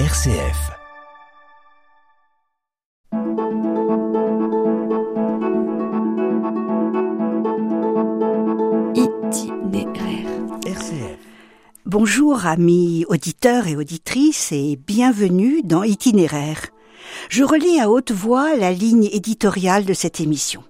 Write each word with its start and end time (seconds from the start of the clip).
RCF. 0.00 0.72
Itinéraire. 8.96 10.26
RCF. 10.66 11.18
Bonjour 11.86 12.44
amis 12.44 13.04
auditeurs 13.08 13.68
et 13.68 13.76
auditrices 13.76 14.50
et 14.50 14.76
bienvenue 14.84 15.62
dans 15.62 15.84
Itinéraire. 15.84 16.70
Je 17.28 17.44
relis 17.44 17.78
à 17.78 17.88
haute 17.88 18.10
voix 18.10 18.56
la 18.56 18.72
ligne 18.72 19.08
éditoriale 19.12 19.84
de 19.84 19.94
cette 19.94 20.20
émission. 20.20 20.64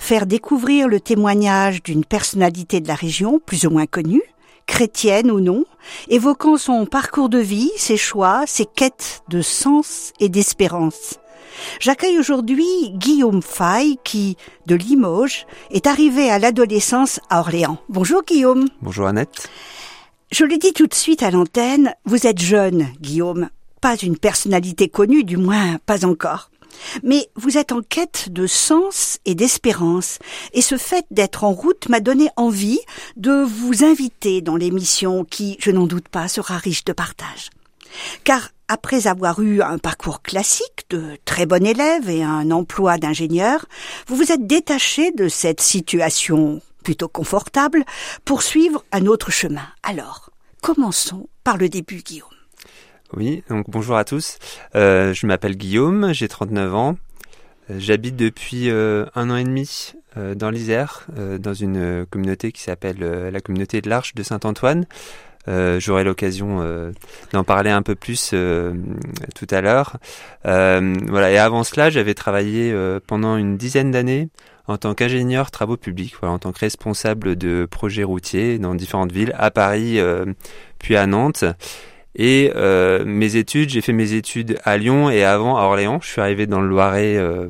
Faire 0.00 0.26
découvrir 0.26 0.88
le 0.88 0.98
témoignage 0.98 1.80
d'une 1.80 2.04
personnalité 2.04 2.80
de 2.80 2.88
la 2.88 2.96
région, 2.96 3.38
plus 3.38 3.66
ou 3.66 3.70
moins 3.70 3.86
connue, 3.86 4.22
chrétienne 4.66 5.30
ou 5.30 5.40
non, 5.40 5.64
évoquant 6.08 6.56
son 6.56 6.86
parcours 6.86 7.28
de 7.28 7.38
vie, 7.38 7.70
ses 7.76 7.96
choix, 7.96 8.44
ses 8.46 8.66
quêtes 8.66 9.22
de 9.28 9.42
sens 9.42 10.12
et 10.20 10.28
d'espérance. 10.28 11.18
J'accueille 11.80 12.18
aujourd'hui 12.18 12.90
Guillaume 12.90 13.42
Fay 13.42 13.96
qui, 14.04 14.36
de 14.66 14.74
Limoges, 14.74 15.46
est 15.70 15.86
arrivé 15.86 16.30
à 16.30 16.38
l'adolescence 16.38 17.20
à 17.30 17.40
Orléans. 17.40 17.78
Bonjour 17.88 18.22
Guillaume. 18.24 18.66
Bonjour 18.82 19.06
Annette. 19.06 19.48
Je 20.32 20.44
le 20.44 20.58
dis 20.58 20.72
tout 20.72 20.86
de 20.86 20.94
suite 20.94 21.22
à 21.22 21.30
l'antenne, 21.30 21.94
vous 22.04 22.26
êtes 22.26 22.40
jeune, 22.40 22.88
Guillaume. 23.00 23.50
Pas 23.80 23.96
une 23.96 24.18
personnalité 24.18 24.88
connue, 24.88 25.22
du 25.22 25.36
moins 25.36 25.78
pas 25.86 26.04
encore. 26.04 26.50
Mais 27.02 27.28
vous 27.36 27.58
êtes 27.58 27.72
en 27.72 27.82
quête 27.82 28.28
de 28.30 28.46
sens 28.46 29.18
et 29.24 29.34
d'espérance, 29.34 30.18
et 30.52 30.62
ce 30.62 30.76
fait 30.76 31.06
d'être 31.10 31.44
en 31.44 31.52
route 31.52 31.88
m'a 31.88 32.00
donné 32.00 32.28
envie 32.36 32.80
de 33.16 33.32
vous 33.32 33.84
inviter 33.84 34.40
dans 34.40 34.56
l'émission 34.56 35.24
qui, 35.24 35.56
je 35.60 35.70
n'en 35.70 35.86
doute 35.86 36.08
pas, 36.08 36.28
sera 36.28 36.58
riche 36.58 36.84
de 36.84 36.92
partage. 36.92 37.50
Car 38.24 38.50
après 38.68 39.06
avoir 39.06 39.40
eu 39.40 39.62
un 39.62 39.78
parcours 39.78 40.22
classique 40.22 40.86
de 40.90 41.18
très 41.24 41.46
bon 41.46 41.64
élève 41.66 42.08
et 42.08 42.22
un 42.22 42.50
emploi 42.50 42.98
d'ingénieur, 42.98 43.66
vous 44.06 44.16
vous 44.16 44.32
êtes 44.32 44.46
détaché 44.46 45.12
de 45.12 45.28
cette 45.28 45.60
situation 45.60 46.60
plutôt 46.82 47.08
confortable 47.08 47.84
pour 48.24 48.42
suivre 48.42 48.84
un 48.92 49.06
autre 49.06 49.30
chemin. 49.30 49.66
Alors, 49.82 50.30
commençons 50.62 51.28
par 51.42 51.56
le 51.56 51.68
début, 51.68 52.02
Guillaume. 52.02 52.28
Oui, 53.16 53.44
donc 53.48 53.66
bonjour 53.68 53.96
à 53.96 54.04
tous. 54.04 54.38
Euh, 54.74 55.14
je 55.14 55.26
m'appelle 55.26 55.56
Guillaume, 55.56 56.12
j'ai 56.12 56.26
39 56.26 56.74
ans. 56.74 56.96
Euh, 57.70 57.76
J'habite 57.78 58.16
depuis 58.16 58.70
euh, 58.70 59.06
un 59.14 59.30
an 59.30 59.36
et 59.36 59.44
demi 59.44 59.92
dans 60.36 60.50
l'Isère, 60.50 61.08
dans 61.40 61.54
une 61.54 62.06
communauté 62.08 62.52
qui 62.52 62.62
s'appelle 62.62 63.00
la 63.00 63.40
communauté 63.40 63.80
de 63.80 63.90
l'Arche 63.90 64.14
de 64.14 64.22
Saint-Antoine. 64.22 64.86
J'aurai 65.48 66.04
l'occasion 66.04 66.64
d'en 67.32 67.42
parler 67.42 67.70
un 67.70 67.82
peu 67.82 67.96
plus 67.96 68.30
tout 68.30 69.46
à 69.50 69.60
l'heure. 69.60 69.96
Voilà. 70.44 71.32
Et 71.32 71.38
avant 71.38 71.64
cela, 71.64 71.90
j'avais 71.90 72.14
travaillé 72.14 72.72
pendant 73.08 73.36
une 73.36 73.56
dizaine 73.56 73.90
d'années 73.90 74.28
en 74.68 74.76
tant 74.76 74.94
qu'ingénieur 74.94 75.50
travaux 75.50 75.76
publics, 75.76 76.14
en 76.22 76.38
tant 76.38 76.52
que 76.52 76.60
responsable 76.60 77.34
de 77.34 77.66
projets 77.68 78.04
routiers 78.04 78.60
dans 78.60 78.76
différentes 78.76 79.10
villes, 79.10 79.34
à 79.36 79.50
Paris, 79.50 79.98
puis 80.78 80.94
à 80.94 81.08
Nantes. 81.08 81.44
Et 82.16 82.52
euh, 82.54 83.04
mes 83.04 83.36
études, 83.36 83.70
j'ai 83.70 83.80
fait 83.80 83.92
mes 83.92 84.12
études 84.12 84.58
à 84.62 84.76
Lyon 84.76 85.10
et 85.10 85.24
avant 85.24 85.56
à 85.56 85.62
Orléans. 85.62 85.98
Je 86.00 86.08
suis 86.08 86.20
arrivé 86.20 86.46
dans 86.46 86.60
le 86.60 86.68
Loiret 86.68 87.16
euh, 87.16 87.48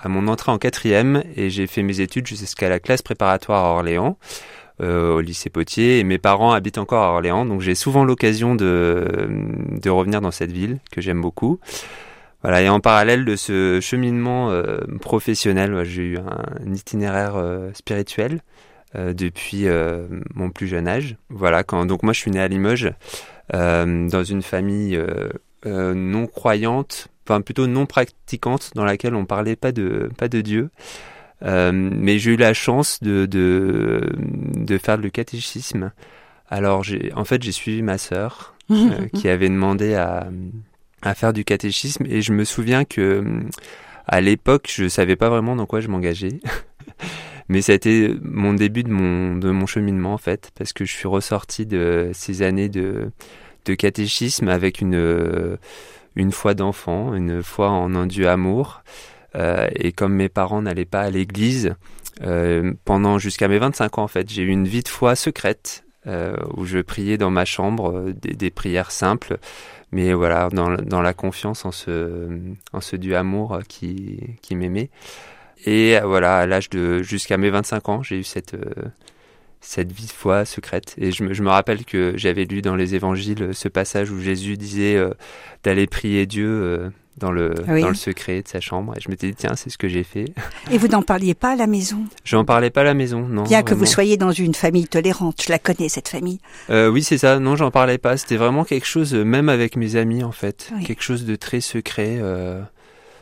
à 0.00 0.08
mon 0.08 0.26
entrée 0.26 0.50
en 0.50 0.58
quatrième 0.58 1.22
et 1.36 1.48
j'ai 1.48 1.66
fait 1.66 1.82
mes 1.82 2.00
études 2.00 2.26
jusqu'à 2.26 2.68
la 2.68 2.80
classe 2.80 3.02
préparatoire 3.02 3.64
à 3.64 3.70
Orléans, 3.70 4.18
euh, 4.82 5.14
au 5.14 5.20
lycée 5.20 5.48
Potier. 5.48 6.00
Et 6.00 6.04
mes 6.04 6.18
parents 6.18 6.52
habitent 6.52 6.78
encore 6.78 7.04
à 7.04 7.10
Orléans, 7.12 7.44
donc 7.44 7.60
j'ai 7.60 7.76
souvent 7.76 8.04
l'occasion 8.04 8.56
de, 8.56 9.28
de 9.80 9.90
revenir 9.90 10.20
dans 10.20 10.32
cette 10.32 10.52
ville 10.52 10.78
que 10.90 11.00
j'aime 11.00 11.20
beaucoup. 11.20 11.60
Voilà, 12.42 12.62
et 12.62 12.68
en 12.68 12.78
parallèle 12.78 13.24
de 13.24 13.34
ce 13.34 13.80
cheminement 13.80 14.50
euh, 14.50 14.78
professionnel, 15.00 15.82
j'ai 15.84 16.02
eu 16.02 16.18
un, 16.18 16.72
itinéraire 16.72 17.34
euh, 17.36 17.70
spirituel 17.74 18.40
euh, 18.94 19.12
depuis 19.12 19.66
euh, 19.66 20.06
mon 20.34 20.50
plus 20.50 20.68
jeune 20.68 20.86
âge. 20.86 21.16
Voilà, 21.30 21.62
donc 21.64 22.02
moi 22.04 22.12
je 22.12 22.20
suis 22.20 22.30
né 22.30 22.40
à 22.40 22.46
Limoges 22.46 22.86
euh, 22.86 22.92
dans 23.52 24.24
une 24.24 24.42
famille 24.42 24.96
euh, 24.96 25.28
euh, 25.66 25.92
non 25.92 26.28
croyante, 26.28 27.08
enfin 27.24 27.40
plutôt 27.40 27.66
non 27.66 27.86
pratiquante, 27.86 28.70
dans 28.76 28.84
laquelle 28.84 29.14
on 29.16 29.24
parlait 29.24 29.56
pas 29.56 29.72
de 29.72 30.08
pas 30.16 30.28
de 30.28 30.40
Dieu. 30.40 30.70
Euh, 31.42 31.72
mais 31.72 32.18
j'ai 32.18 32.32
eu 32.32 32.36
la 32.36 32.54
chance 32.54 33.02
de, 33.02 33.26
de 33.26 34.08
de 34.16 34.78
faire 34.78 34.96
le 34.96 35.10
catéchisme. 35.10 35.90
Alors 36.48 36.84
j'ai 36.84 37.12
en 37.14 37.24
fait 37.24 37.42
j'ai 37.42 37.52
suivi 37.52 37.82
ma 37.82 37.98
sœur 37.98 38.54
euh, 38.70 39.08
qui 39.12 39.28
avait 39.28 39.48
demandé 39.48 39.94
à 39.94 40.28
à 41.02 41.14
faire 41.14 41.32
du 41.32 41.44
catéchisme 41.44 42.06
et 42.06 42.22
je 42.22 42.32
me 42.32 42.44
souviens 42.44 42.84
que 42.84 43.24
à 44.06 44.20
l'époque 44.20 44.70
je 44.72 44.88
savais 44.88 45.16
pas 45.16 45.28
vraiment 45.28 45.56
dans 45.56 45.66
quoi 45.66 45.80
je 45.80 45.88
m'engageais. 45.88 46.40
Mais 47.48 47.62
ça 47.62 47.72
a 47.72 47.74
été 47.74 48.14
mon 48.22 48.52
début 48.54 48.82
de 48.82 48.90
mon, 48.90 49.36
de 49.36 49.50
mon 49.50 49.66
cheminement 49.66 50.14
en 50.14 50.18
fait, 50.18 50.50
parce 50.54 50.72
que 50.72 50.84
je 50.84 50.92
suis 50.92 51.08
ressorti 51.08 51.66
de 51.66 52.10
ces 52.12 52.42
années 52.42 52.68
de, 52.68 53.10
de 53.64 53.74
catéchisme 53.74 54.48
avec 54.48 54.80
une, 54.80 55.58
une 56.16 56.32
foi 56.32 56.54
d'enfant, 56.54 57.14
une 57.14 57.42
foi 57.42 57.70
en 57.70 57.94
un 57.94 58.06
Dieu 58.06 58.28
amour. 58.28 58.82
Euh, 59.34 59.68
et 59.74 59.92
comme 59.92 60.14
mes 60.14 60.28
parents 60.28 60.62
n'allaient 60.62 60.84
pas 60.84 61.02
à 61.02 61.10
l'église, 61.10 61.74
euh, 62.22 62.72
pendant 62.84 63.18
jusqu'à 63.18 63.48
mes 63.48 63.58
25 63.58 63.98
ans 63.98 64.02
en 64.04 64.08
fait, 64.08 64.28
j'ai 64.28 64.42
eu 64.42 64.48
une 64.48 64.66
vie 64.66 64.82
de 64.82 64.88
foi 64.88 65.14
secrète 65.14 65.84
euh, 66.06 66.36
où 66.56 66.64
je 66.64 66.78
priais 66.78 67.18
dans 67.18 67.30
ma 67.30 67.44
chambre 67.44 67.92
euh, 67.92 68.12
des, 68.14 68.32
des 68.32 68.50
prières 68.50 68.90
simples, 68.90 69.38
mais 69.92 70.12
voilà, 70.14 70.48
dans, 70.48 70.74
dans 70.76 71.02
la 71.02 71.12
confiance 71.12 71.64
en 71.64 71.72
ce, 71.72 72.28
en 72.72 72.80
ce 72.80 72.96
Dieu 72.96 73.16
amour 73.16 73.54
euh, 73.54 73.60
qui, 73.68 74.20
qui 74.40 74.56
m'aimait. 74.56 74.90
Et 75.66 75.96
euh, 75.98 76.06
voilà, 76.06 76.38
à 76.38 76.46
l'âge 76.46 76.70
de 76.70 77.02
jusqu'à 77.02 77.36
mes 77.36 77.50
25 77.50 77.88
ans, 77.88 78.02
j'ai 78.02 78.18
eu 78.18 78.24
cette 78.24 78.54
euh, 78.54 78.60
cette 79.60 79.90
vie 79.92 80.06
de 80.06 80.12
foi 80.12 80.44
secrète. 80.44 80.94
Et 80.98 81.10
je 81.10 81.24
me, 81.24 81.34
je 81.34 81.42
me 81.42 81.50
rappelle 81.50 81.84
que 81.84 82.12
j'avais 82.16 82.44
lu 82.44 82.62
dans 82.62 82.76
les 82.76 82.94
évangiles 82.94 83.42
euh, 83.42 83.52
ce 83.52 83.68
passage 83.68 84.10
où 84.10 84.20
Jésus 84.20 84.56
disait 84.56 84.94
euh, 84.96 85.10
d'aller 85.64 85.86
prier 85.88 86.26
Dieu 86.26 86.46
euh, 86.48 86.90
dans 87.16 87.32
le 87.32 87.52
Oui. 87.68 87.80
dans 87.80 87.88
le 87.88 87.94
secret 87.96 88.42
de 88.42 88.46
sa 88.48 88.60
chambre. 88.60 88.94
Et 88.96 89.00
je 89.00 89.08
m'étais 89.10 89.26
dit 89.26 89.34
tiens, 89.34 89.56
c'est 89.56 89.68
ce 89.70 89.76
que 89.76 89.88
j'ai 89.88 90.04
fait. 90.04 90.26
Et 90.70 90.78
vous 90.78 90.86
n'en 90.86 91.02
parliez 91.02 91.34
pas 91.34 91.54
à 91.54 91.56
la 91.56 91.66
maison? 91.66 92.04
J'en 92.24 92.44
parlais 92.44 92.70
pas 92.70 92.82
à 92.82 92.84
la 92.84 92.94
maison, 92.94 93.26
non. 93.26 93.42
Bien 93.42 93.64
que 93.64 93.74
vous 93.74 93.84
soyez 93.86 94.16
dans 94.16 94.30
une 94.30 94.54
famille 94.54 94.86
tolérante, 94.86 95.42
je 95.44 95.50
la 95.50 95.58
connais 95.58 95.88
cette 95.88 96.06
famille. 96.06 96.38
Euh, 96.70 96.88
oui, 96.88 97.02
c'est 97.02 97.18
ça. 97.18 97.40
Non, 97.40 97.56
j'en 97.56 97.72
parlais 97.72 97.98
pas. 97.98 98.16
C'était 98.16 98.36
vraiment 98.36 98.62
quelque 98.64 98.86
chose, 98.86 99.12
même 99.14 99.48
avec 99.48 99.74
mes 99.74 99.96
amis, 99.96 100.22
en 100.22 100.30
fait, 100.30 100.70
Oui. 100.76 100.84
quelque 100.84 101.02
chose 101.02 101.24
de 101.24 101.34
très 101.34 101.60
secret. 101.60 102.20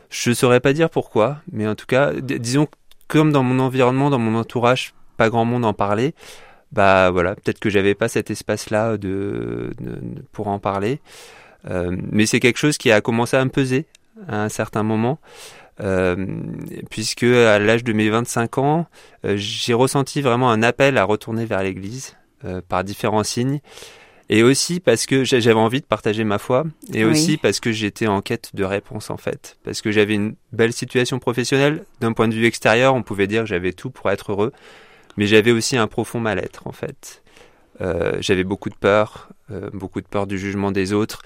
Je 0.09 0.31
saurais 0.33 0.59
pas 0.59 0.73
dire 0.73 0.89
pourquoi, 0.89 1.37
mais 1.51 1.67
en 1.67 1.75
tout 1.75 1.85
cas, 1.85 2.11
disons 2.13 2.67
comme 3.07 3.31
dans 3.31 3.43
mon 3.43 3.59
environnement, 3.59 4.09
dans 4.09 4.19
mon 4.19 4.37
entourage, 4.37 4.93
pas 5.17 5.29
grand 5.29 5.45
monde 5.45 5.65
en 5.65 5.73
parlait. 5.73 6.13
Bah 6.71 7.09
voilà, 7.11 7.35
peut-être 7.35 7.59
que 7.59 7.69
j'avais 7.69 7.95
pas 7.95 8.09
cet 8.09 8.29
espace-là 8.29 8.97
de, 8.97 9.71
de- 9.79 10.01
pour 10.33 10.47
en 10.49 10.59
parler. 10.59 10.99
Euh, 11.69 11.95
mais 12.11 12.25
c'est 12.25 12.39
quelque 12.39 12.57
chose 12.57 12.77
qui 12.77 12.91
a 12.91 13.01
commencé 13.01 13.37
à 13.37 13.43
me 13.45 13.49
peser 13.49 13.85
à 14.27 14.43
un 14.43 14.49
certain 14.49 14.83
moment. 14.83 15.19
Euh, 15.79 16.15
puisque 16.89 17.23
à 17.23 17.59
l'âge 17.59 17.83
de 17.83 17.93
mes 17.93 18.09
25 18.09 18.57
ans, 18.57 18.87
euh, 19.25 19.35
j'ai 19.37 19.73
ressenti 19.73 20.21
vraiment 20.21 20.49
un 20.49 20.63
appel 20.63 20.97
à 20.97 21.03
retourner 21.03 21.45
vers 21.45 21.63
l'église 21.63 22.15
par 22.69 22.83
différents 22.83 23.23
signes. 23.23 23.61
Et 24.29 24.43
aussi 24.43 24.79
parce 24.81 25.05
que 25.05 25.23
j'a- 25.23 25.39
j'avais 25.39 25.59
envie 25.59 25.79
de 25.79 25.85
partager 25.85 26.23
ma 26.25 26.37
foi, 26.37 26.65
et 26.93 27.05
Oui. 27.05 27.11
aussi 27.11 27.37
parce 27.37 27.59
que 27.61 27.71
j'étais 27.71 28.07
en 28.07 28.21
quête 28.21 28.51
de 28.53 28.63
réponse 28.65 29.09
en 29.09 29.15
fait. 29.17 29.57
Parce 29.63 29.81
que 29.81 29.89
j'avais 29.91 30.15
une 30.15 30.35
belle 30.51 30.73
situation 30.73 31.17
professionnelle, 31.19 31.85
d'un 32.01 32.11
point 32.11 32.27
de 32.27 32.33
vue 32.33 32.45
extérieur, 32.45 32.93
on 32.93 33.03
pouvait 33.03 33.27
dire 33.27 33.43
que 33.43 33.47
j'avais 33.47 33.71
tout 33.71 33.89
pour 33.89 34.09
être 34.11 34.33
heureux, 34.33 34.51
mais 35.15 35.27
j'avais 35.27 35.51
aussi 35.51 35.77
un 35.77 35.87
profond 35.87 36.19
mal-être 36.19 36.67
en 36.67 36.73
fait. 36.73 37.23
Euh, 37.79 38.17
j'avais 38.19 38.43
beaucoup 38.43 38.69
de 38.69 38.75
peur, 38.75 39.29
euh, 39.51 39.69
beaucoup 39.71 40.01
de 40.01 40.07
peur 40.07 40.27
du 40.27 40.37
jugement 40.37 40.71
des 40.73 40.91
autres, 40.91 41.21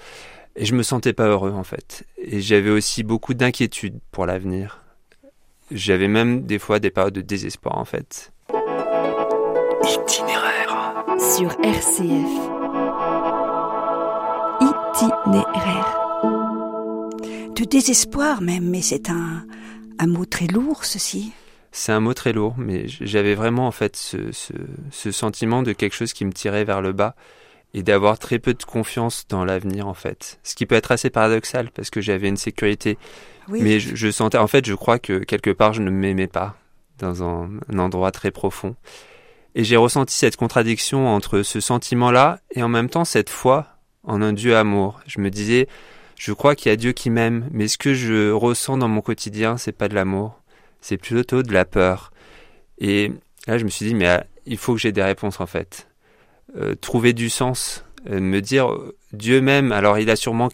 et 0.54 0.64
je 0.64 0.74
me 0.74 0.84
sentais 0.84 1.12
pas 1.12 1.26
heureux 1.26 1.50
en 1.52 1.64
fait. 1.64 2.04
Et 2.18 2.40
j'avais 2.40 2.70
aussi 2.70 3.02
beaucoup 3.02 3.34
d'inquiétude 3.34 3.98
pour 4.12 4.26
l'avenir. 4.26 4.80
J'avais 5.72 6.08
même 6.08 6.42
des 6.44 6.58
fois 6.60 6.78
des 6.78 6.90
périodes 6.90 7.14
de 7.14 7.20
désespoir 7.22 7.78
en 7.78 7.84
fait. 7.86 8.30
Itinéraire. 9.82 10.68
Sur 11.18 11.50
RCF. 11.64 12.51
Itinéraire. 15.02 15.98
De 17.56 17.64
désespoir 17.64 18.40
même, 18.40 18.68
mais 18.70 18.82
c'est 18.82 19.10
un, 19.10 19.44
un 19.98 20.06
mot 20.06 20.24
très 20.24 20.46
lourd 20.46 20.84
ceci. 20.84 21.32
C'est 21.72 21.90
un 21.90 21.98
mot 22.00 22.14
très 22.14 22.32
lourd, 22.32 22.54
mais 22.56 22.86
j'avais 22.86 23.34
vraiment 23.34 23.66
en 23.66 23.72
fait 23.72 23.96
ce, 23.96 24.30
ce, 24.30 24.52
ce 24.92 25.10
sentiment 25.10 25.62
de 25.64 25.72
quelque 25.72 25.94
chose 25.94 26.12
qui 26.12 26.24
me 26.24 26.32
tirait 26.32 26.64
vers 26.64 26.80
le 26.82 26.92
bas 26.92 27.16
et 27.74 27.82
d'avoir 27.82 28.18
très 28.20 28.38
peu 28.38 28.54
de 28.54 28.62
confiance 28.62 29.24
dans 29.28 29.44
l'avenir 29.44 29.88
en 29.88 29.94
fait. 29.94 30.38
Ce 30.44 30.54
qui 30.54 30.66
peut 30.66 30.74
être 30.76 30.92
assez 30.92 31.10
paradoxal 31.10 31.70
parce 31.72 31.90
que 31.90 32.00
j'avais 32.00 32.28
une 32.28 32.36
sécurité, 32.36 32.96
Oui. 33.48 33.60
mais 33.62 33.80
je, 33.80 33.96
je 33.96 34.10
sentais 34.10 34.38
en 34.38 34.46
fait 34.46 34.64
je 34.66 34.74
crois 34.74 34.98
que 35.00 35.18
quelque 35.18 35.50
part 35.50 35.72
je 35.72 35.82
ne 35.82 35.90
m'aimais 35.90 36.26
pas 36.28 36.54
dans 36.98 37.24
un, 37.24 37.50
un 37.72 37.78
endroit 37.80 38.12
très 38.12 38.30
profond. 38.30 38.76
Et 39.54 39.64
j'ai 39.64 39.76
ressenti 39.76 40.14
cette 40.14 40.36
contradiction 40.36 41.08
entre 41.08 41.42
ce 41.42 41.58
sentiment-là 41.60 42.38
et 42.52 42.62
en 42.62 42.68
même 42.68 42.88
temps 42.88 43.04
cette 43.04 43.30
foi 43.30 43.66
en 44.04 44.22
un 44.22 44.32
Dieu 44.32 44.56
amour. 44.56 45.00
Je 45.06 45.20
me 45.20 45.30
disais, 45.30 45.68
je 46.16 46.32
crois 46.32 46.54
qu'il 46.54 46.70
y 46.70 46.72
a 46.72 46.76
Dieu 46.76 46.92
qui 46.92 47.10
m'aime, 47.10 47.48
mais 47.50 47.68
ce 47.68 47.78
que 47.78 47.94
je 47.94 48.30
ressens 48.30 48.78
dans 48.78 48.88
mon 48.88 49.00
quotidien, 49.00 49.56
c'est 49.56 49.72
pas 49.72 49.88
de 49.88 49.94
l'amour, 49.94 50.40
c'est 50.80 50.96
plutôt 50.96 51.42
de 51.42 51.52
la 51.52 51.64
peur. 51.64 52.12
Et 52.78 53.12
là, 53.46 53.58
je 53.58 53.64
me 53.64 53.70
suis 53.70 53.86
dit, 53.86 53.94
mais 53.94 54.06
ah, 54.06 54.26
il 54.46 54.58
faut 54.58 54.74
que 54.74 54.80
j'ai 54.80 54.92
des 54.92 55.02
réponses 55.02 55.40
en 55.40 55.46
fait. 55.46 55.88
Euh, 56.56 56.74
trouver 56.74 57.12
du 57.12 57.30
sens, 57.30 57.84
euh, 58.10 58.20
me 58.20 58.40
dire, 58.40 58.68
Dieu 59.12 59.40
m'aime, 59.40 59.72
alors 59.72 59.98
il 59.98 60.10
a 60.10 60.16
sûrement, 60.16 60.48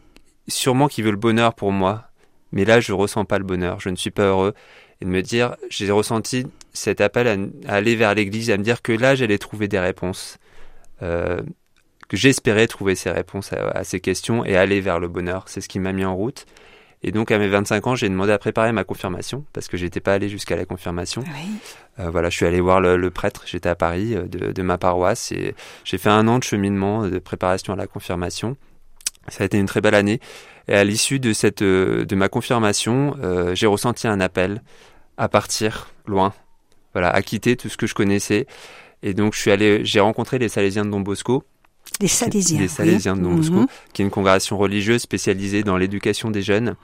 sûrement 0.46 0.88
qu'il 0.88 1.04
veut 1.04 1.10
le 1.10 1.16
bonheur 1.16 1.54
pour 1.54 1.72
moi, 1.72 2.08
mais 2.52 2.64
là, 2.64 2.80
je 2.80 2.92
ressens 2.92 3.24
pas 3.24 3.38
le 3.38 3.44
bonheur, 3.44 3.80
je 3.80 3.88
ne 3.88 3.96
suis 3.96 4.10
pas 4.10 4.24
heureux. 4.24 4.54
Et 5.00 5.04
de 5.04 5.10
me 5.10 5.22
dire, 5.22 5.56
j'ai 5.68 5.90
ressenti 5.90 6.46
cet 6.72 7.00
appel 7.00 7.50
à, 7.66 7.72
aller 7.72 7.94
vers 7.94 8.14
l'Église, 8.14 8.50
à 8.50 8.56
me 8.56 8.62
dire 8.62 8.82
que 8.82 8.92
là, 8.92 9.14
j'allais 9.14 9.38
trouver 9.38 9.68
des 9.68 9.78
réponses. 9.78 10.38
Euh, 11.02 11.40
que 12.08 12.16
j'espérais 12.16 12.66
trouver 12.66 12.94
ces 12.94 13.10
réponses 13.10 13.52
à, 13.52 13.84
ces 13.84 14.00
questions 14.00 14.44
et 14.44 14.56
aller 14.56 14.80
vers 14.80 14.98
le 14.98 15.08
bonheur. 15.08 15.44
C'est 15.46 15.60
ce 15.60 15.68
qui 15.68 15.78
m'a 15.78 15.92
mis 15.92 16.04
en 16.04 16.14
route. 16.14 16.46
Et 17.02 17.12
donc 17.12 17.30
à 17.30 17.38
mes 17.38 17.46
25 17.46 17.86
ans, 17.86 17.94
j'ai 17.94 18.08
demandé 18.08 18.32
à 18.32 18.38
préparer 18.38 18.72
ma 18.72 18.82
confirmation 18.82 19.44
parce 19.52 19.68
que 19.68 19.76
j'étais 19.76 20.00
pas 20.00 20.14
allé 20.14 20.28
jusqu'à 20.28 20.56
la 20.56 20.64
confirmation. 20.64 21.22
Euh, 22.00 22.10
voilà, 22.10 22.28
je 22.28 22.36
suis 22.36 22.46
allé 22.46 22.60
voir 22.60 22.80
le, 22.80 23.10
prêtre. 23.10 23.44
J'étais 23.46 23.68
à 23.68 23.76
Paris 23.76 24.16
euh, 24.16 24.22
de, 24.22 24.50
de, 24.50 24.62
ma 24.62 24.78
paroisse 24.78 25.30
et 25.30 25.54
j'ai 25.84 25.98
fait 25.98 26.08
un 26.08 26.26
an 26.26 26.38
de 26.38 26.44
cheminement 26.44 27.06
de 27.06 27.18
préparation 27.20 27.72
à 27.72 27.76
la 27.76 27.86
confirmation. 27.86 28.56
Ça 29.28 29.44
a 29.44 29.46
été 29.46 29.58
une 29.58 29.66
très 29.66 29.80
belle 29.80 29.94
année. 29.94 30.20
Et 30.68 30.74
à 30.74 30.84
l'issue 30.84 31.18
de 31.18 31.32
cette 31.32 31.62
euh, 31.62 32.04
de 32.04 32.14
ma 32.14 32.28
confirmation, 32.28 33.16
euh, 33.22 33.54
j'ai 33.54 33.66
ressenti 33.66 34.06
un 34.06 34.20
appel 34.20 34.62
à 35.16 35.28
partir 35.28 35.90
loin, 36.06 36.34
voilà, 36.92 37.10
à 37.10 37.22
quitter 37.22 37.56
tout 37.56 37.68
ce 37.68 37.76
que 37.76 37.86
je 37.86 37.94
connaissais. 37.94 38.46
Et 39.02 39.14
donc 39.14 39.34
je 39.34 39.40
suis 39.40 39.50
allé, 39.50 39.84
j'ai 39.84 40.00
rencontré 40.00 40.38
les 40.38 40.48
Salésiens 40.48 40.84
de 40.84 40.90
Don 40.90 41.00
Bosco. 41.00 41.44
Les 42.00 42.08
Salésiens. 42.08 42.60
Les 42.60 42.68
Salésiens 42.68 43.16
de 43.16 43.22
Bosco, 43.22 43.54
mhm. 43.54 43.66
qui 43.92 44.02
est 44.02 44.04
une 44.04 44.10
congrégation 44.10 44.56
religieuse 44.56 45.02
spécialisée 45.02 45.62
dans 45.62 45.76
l'éducation 45.76 46.30
des 46.30 46.42
jeunes 46.42 46.76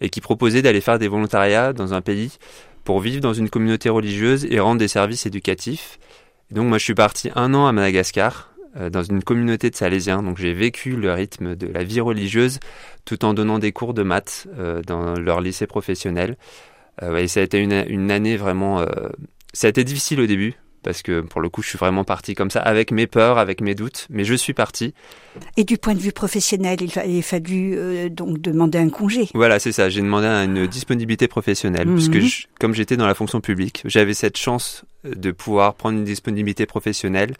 et 0.00 0.08
qui 0.08 0.20
proposait 0.20 0.62
d'aller 0.62 0.80
faire 0.80 0.98
des 0.98 1.08
volontariats 1.08 1.72
dans 1.72 1.92
un 1.92 2.00
pays 2.00 2.38
pour 2.84 3.00
vivre 3.00 3.20
dans 3.20 3.34
une 3.34 3.50
communauté 3.50 3.88
religieuse 3.88 4.46
et 4.50 4.60
rendre 4.60 4.78
des 4.78 4.88
services 4.88 5.26
éducatifs. 5.26 5.98
Et 6.50 6.54
donc 6.54 6.68
moi 6.68 6.78
je 6.78 6.84
suis 6.84 6.94
parti 6.94 7.30
un 7.34 7.52
an 7.54 7.66
à 7.66 7.72
Madagascar 7.72 8.54
euh, 8.76 8.90
dans 8.90 9.02
une 9.02 9.22
communauté 9.22 9.70
de 9.70 9.76
Salésiens. 9.76 10.22
Donc 10.22 10.38
j'ai 10.38 10.54
vécu 10.54 10.96
le 10.96 11.12
rythme 11.12 11.56
de 11.56 11.66
la 11.66 11.84
vie 11.84 12.00
religieuse 12.00 12.60
tout 13.04 13.24
en 13.24 13.34
donnant 13.34 13.58
des 13.58 13.72
cours 13.72 13.94
de 13.94 14.02
maths 14.02 14.46
euh, 14.58 14.82
dans 14.82 15.14
leur 15.14 15.40
lycée 15.40 15.66
professionnel. 15.66 16.36
Euh, 17.02 17.16
et 17.16 17.28
ça 17.28 17.40
a 17.40 17.42
été 17.42 17.58
une, 17.58 17.84
une 17.88 18.10
année 18.10 18.36
vraiment... 18.36 18.84
ça 19.52 19.66
a 19.66 19.70
été 19.70 19.84
difficile 19.84 20.20
au 20.20 20.26
début 20.26 20.54
parce 20.84 21.02
que 21.02 21.20
pour 21.20 21.40
le 21.40 21.48
coup 21.48 21.62
je 21.62 21.70
suis 21.70 21.78
vraiment 21.78 22.04
parti 22.04 22.34
comme 22.34 22.50
ça 22.50 22.60
avec 22.60 22.92
mes 22.92 23.08
peurs, 23.08 23.38
avec 23.38 23.60
mes 23.60 23.74
doutes, 23.74 24.06
mais 24.10 24.24
je 24.24 24.34
suis 24.34 24.54
parti. 24.54 24.94
Et 25.56 25.64
du 25.64 25.78
point 25.78 25.94
de 25.94 25.98
vue 25.98 26.12
professionnel, 26.12 26.78
il, 26.80 26.96
a, 26.96 27.22
fallu 27.22 28.08
donc 28.10 28.40
demander 28.40 28.78
un 28.78 28.90
congé. 28.90 29.28
Voilà, 29.34 29.58
c'est 29.58 29.72
ça. 29.72 29.88
J'ai 29.88 30.00
demandé 30.00 30.26
une 30.26 30.68
disponibilité 30.68 31.26
professionnelle 31.26 31.88
puisque 31.88 32.16
mhm. 32.16 32.28
comme 32.60 32.74
j'étais 32.74 32.96
dans 32.96 33.06
la 33.06 33.14
fonction 33.14 33.40
publique, 33.40 33.82
j'avais 33.84 34.14
cette 34.14 34.36
chance 34.36 34.84
de 35.04 35.32
pouvoir 35.32 35.74
prendre 35.74 35.98
une 35.98 36.04
disponibilité 36.04 36.66
professionnelle 36.66 37.34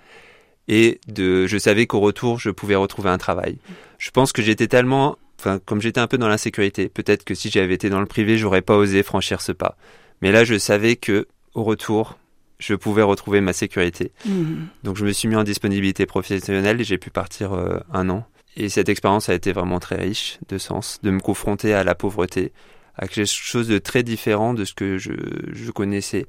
et 0.68 1.00
de, 1.08 1.46
je 1.46 1.58
savais 1.58 1.86
qu'au 1.86 2.00
retour, 2.00 2.38
je 2.38 2.50
pouvais 2.50 2.74
retrouver 2.74 3.10
un 3.10 3.18
travail. 3.18 3.58
Je 3.98 4.10
pense 4.10 4.32
que 4.32 4.42
j'étais 4.42 4.66
tellement, 4.66 5.16
enfin, 5.38 5.60
comme 5.64 5.80
j'étais 5.80 6.00
un 6.00 6.06
peu 6.06 6.18
dans 6.18 6.28
l'insécurité, 6.28 6.88
peut-être 6.88 7.24
que 7.24 7.34
si 7.34 7.50
j'avais 7.50 7.74
été 7.74 7.90
dans 7.90 8.00
le 8.00 8.06
privé, 8.06 8.38
j'aurais 8.38 8.62
pas 8.62 8.76
osé 8.76 9.02
franchir 9.02 9.40
ce 9.40 9.52
pas. 9.52 9.76
Mais 10.22 10.32
là, 10.32 10.44
je 10.44 10.58
savais 10.58 10.96
que 10.96 11.26
au 11.54 11.64
retour, 11.64 12.18
je 12.64 12.74
pouvais 12.74 13.02
retrouver 13.02 13.40
ma 13.40 13.52
sécurité. 13.52 14.12
Mmh. 14.24 14.64
Donc, 14.82 14.96
je 14.96 15.04
me 15.04 15.12
suis 15.12 15.28
mis 15.28 15.36
en 15.36 15.44
disponibilité 15.44 16.06
professionnelle 16.06 16.80
et 16.80 16.84
j'ai 16.84 16.98
pu 16.98 17.10
partir 17.10 17.52
euh, 17.52 17.78
un 17.92 18.08
an. 18.10 18.26
Et 18.56 18.68
cette 18.68 18.88
expérience 18.88 19.28
a 19.28 19.34
été 19.34 19.52
vraiment 19.52 19.80
très 19.80 19.96
riche 19.96 20.38
de 20.48 20.58
sens, 20.58 21.00
de 21.02 21.10
me 21.10 21.20
confronter 21.20 21.74
à 21.74 21.82
la 21.84 21.94
pauvreté, 21.94 22.52
à 22.96 23.08
quelque 23.08 23.26
chose 23.26 23.68
de 23.68 23.78
très 23.78 24.02
différent 24.02 24.54
de 24.54 24.64
ce 24.64 24.74
que 24.74 24.96
je, 24.96 25.12
je 25.52 25.70
connaissais. 25.70 26.26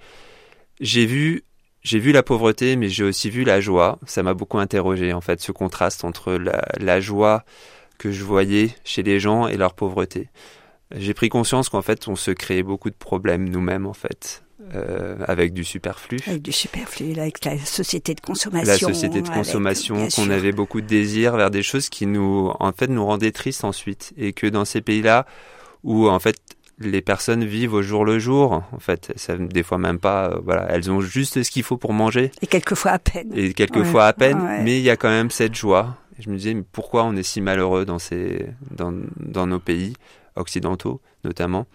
J'ai 0.80 1.06
vu 1.06 1.44
j'ai 1.86 2.00
vu 2.00 2.12
la 2.12 2.24
pauvreté, 2.24 2.78
mais 2.78 2.90
j'ai 2.90 3.04
aussi 3.04 3.30
vu 3.30 3.44
la 3.44 3.62
joie. 3.62 4.00
Ça 4.08 4.24
m'a 4.24 4.34
beaucoup 4.34 4.58
interrogé, 4.58 5.14
en 5.14 5.22
fait, 5.22 5.40
ce 5.40 5.52
contraste 5.52 6.04
entre 6.04 6.34
la, 6.34 7.00
joie 7.00 7.46
que 8.00 8.12
je 8.12 8.24
voyais 8.24 8.72
chez 8.84 9.04
les 9.04 9.20
gens 9.20 9.48
et 9.48 9.56
leur 9.56 9.76
pauvreté. 9.76 10.30
J'ai 10.96 11.14
pris 11.14 11.30
conscience 11.30 11.70
qu'en 11.70 11.84
fait, 11.84 12.08
on 12.08 12.16
se 12.16 12.32
crée 12.32 12.64
beaucoup 12.64 12.90
de 12.90 12.96
problèmes 12.96 13.48
nous-mêmes, 13.48 13.86
en 13.86 13.94
fait. 13.94 14.44
Euh, 14.74 15.18
avec 15.28 15.54
du 15.54 15.64
superflu. 15.64 16.18
Avec 16.28 16.42
du 16.42 16.52
superflu, 16.52 17.20
avec 17.20 17.44
la 17.46 17.58
société 17.60 18.16
de 18.16 18.22
consommation. 18.22 18.88
La 18.88 18.94
société 18.94 19.22
de 19.22 19.30
consommation, 19.30 20.08
qu'on 20.16 20.30
avait 20.30 20.52
beaucoup 20.52 20.82
de 20.82 20.88
désirs 20.88 21.36
vers 21.36 21.52
des 21.52 21.62
choses 21.62 21.90
qui 21.90 22.06
nous, 22.08 22.52
en 22.60 22.72
fait, 22.72 22.88
nous 22.88 23.06
rendaient 23.06 23.32
tristes 23.32 23.64
ensuite. 23.64 24.14
Et 24.18 24.34
que 24.34 24.48
dans 24.48 24.66
ces 24.66 24.82
pays-là, 24.82 25.26
où 25.84 26.10
en 26.10 26.20
fait 26.20 26.38
les 26.80 27.02
personnes 27.02 27.46
vivent 27.46 27.74
au 27.74 27.82
jour 27.82 28.04
le 28.04 28.20
jour. 28.20 28.64
En 28.72 28.80
fait, 28.80 29.14
ça, 29.16 29.38
des 29.38 29.64
fois 29.64 29.78
même 29.78 30.00
pas. 30.00 30.30
Euh, 30.30 30.40
voilà, 30.44 30.68
elles 30.70 30.92
ont 30.92 31.02
juste 31.02 31.44
ce 31.44 31.50
qu'il 31.52 31.64
faut 31.64 31.78
pour 31.78 31.94
manger. 31.94 32.32
Et 32.42 32.48
quelquefois 32.48 32.92
à 32.92 33.00
peine. 33.00 33.32
Et 33.36 33.54
quelquefois 33.54 34.08
à 34.08 34.14
peine. 34.14 34.40
Mais 34.64 34.78
il 34.78 34.84
y 34.84 34.90
a 34.90 34.98
quand 34.98 35.10
même 35.10 35.30
cette 35.30 35.56
joie. 35.56 35.98
je 36.20 36.30
me 36.30 36.38
disais, 36.38 36.54
mais 36.54 36.64
pourquoi 36.72 37.04
on 37.04 37.16
est 37.16 37.24
si 37.24 37.40
malheureux 37.40 37.86
dans 37.86 38.00
ces, 38.00 38.48
dans, 38.72 38.94
dans 39.18 39.48
nos 39.48 39.60
pays 39.60 39.94
occidentaux, 40.36 41.02
notamment? 41.24 41.66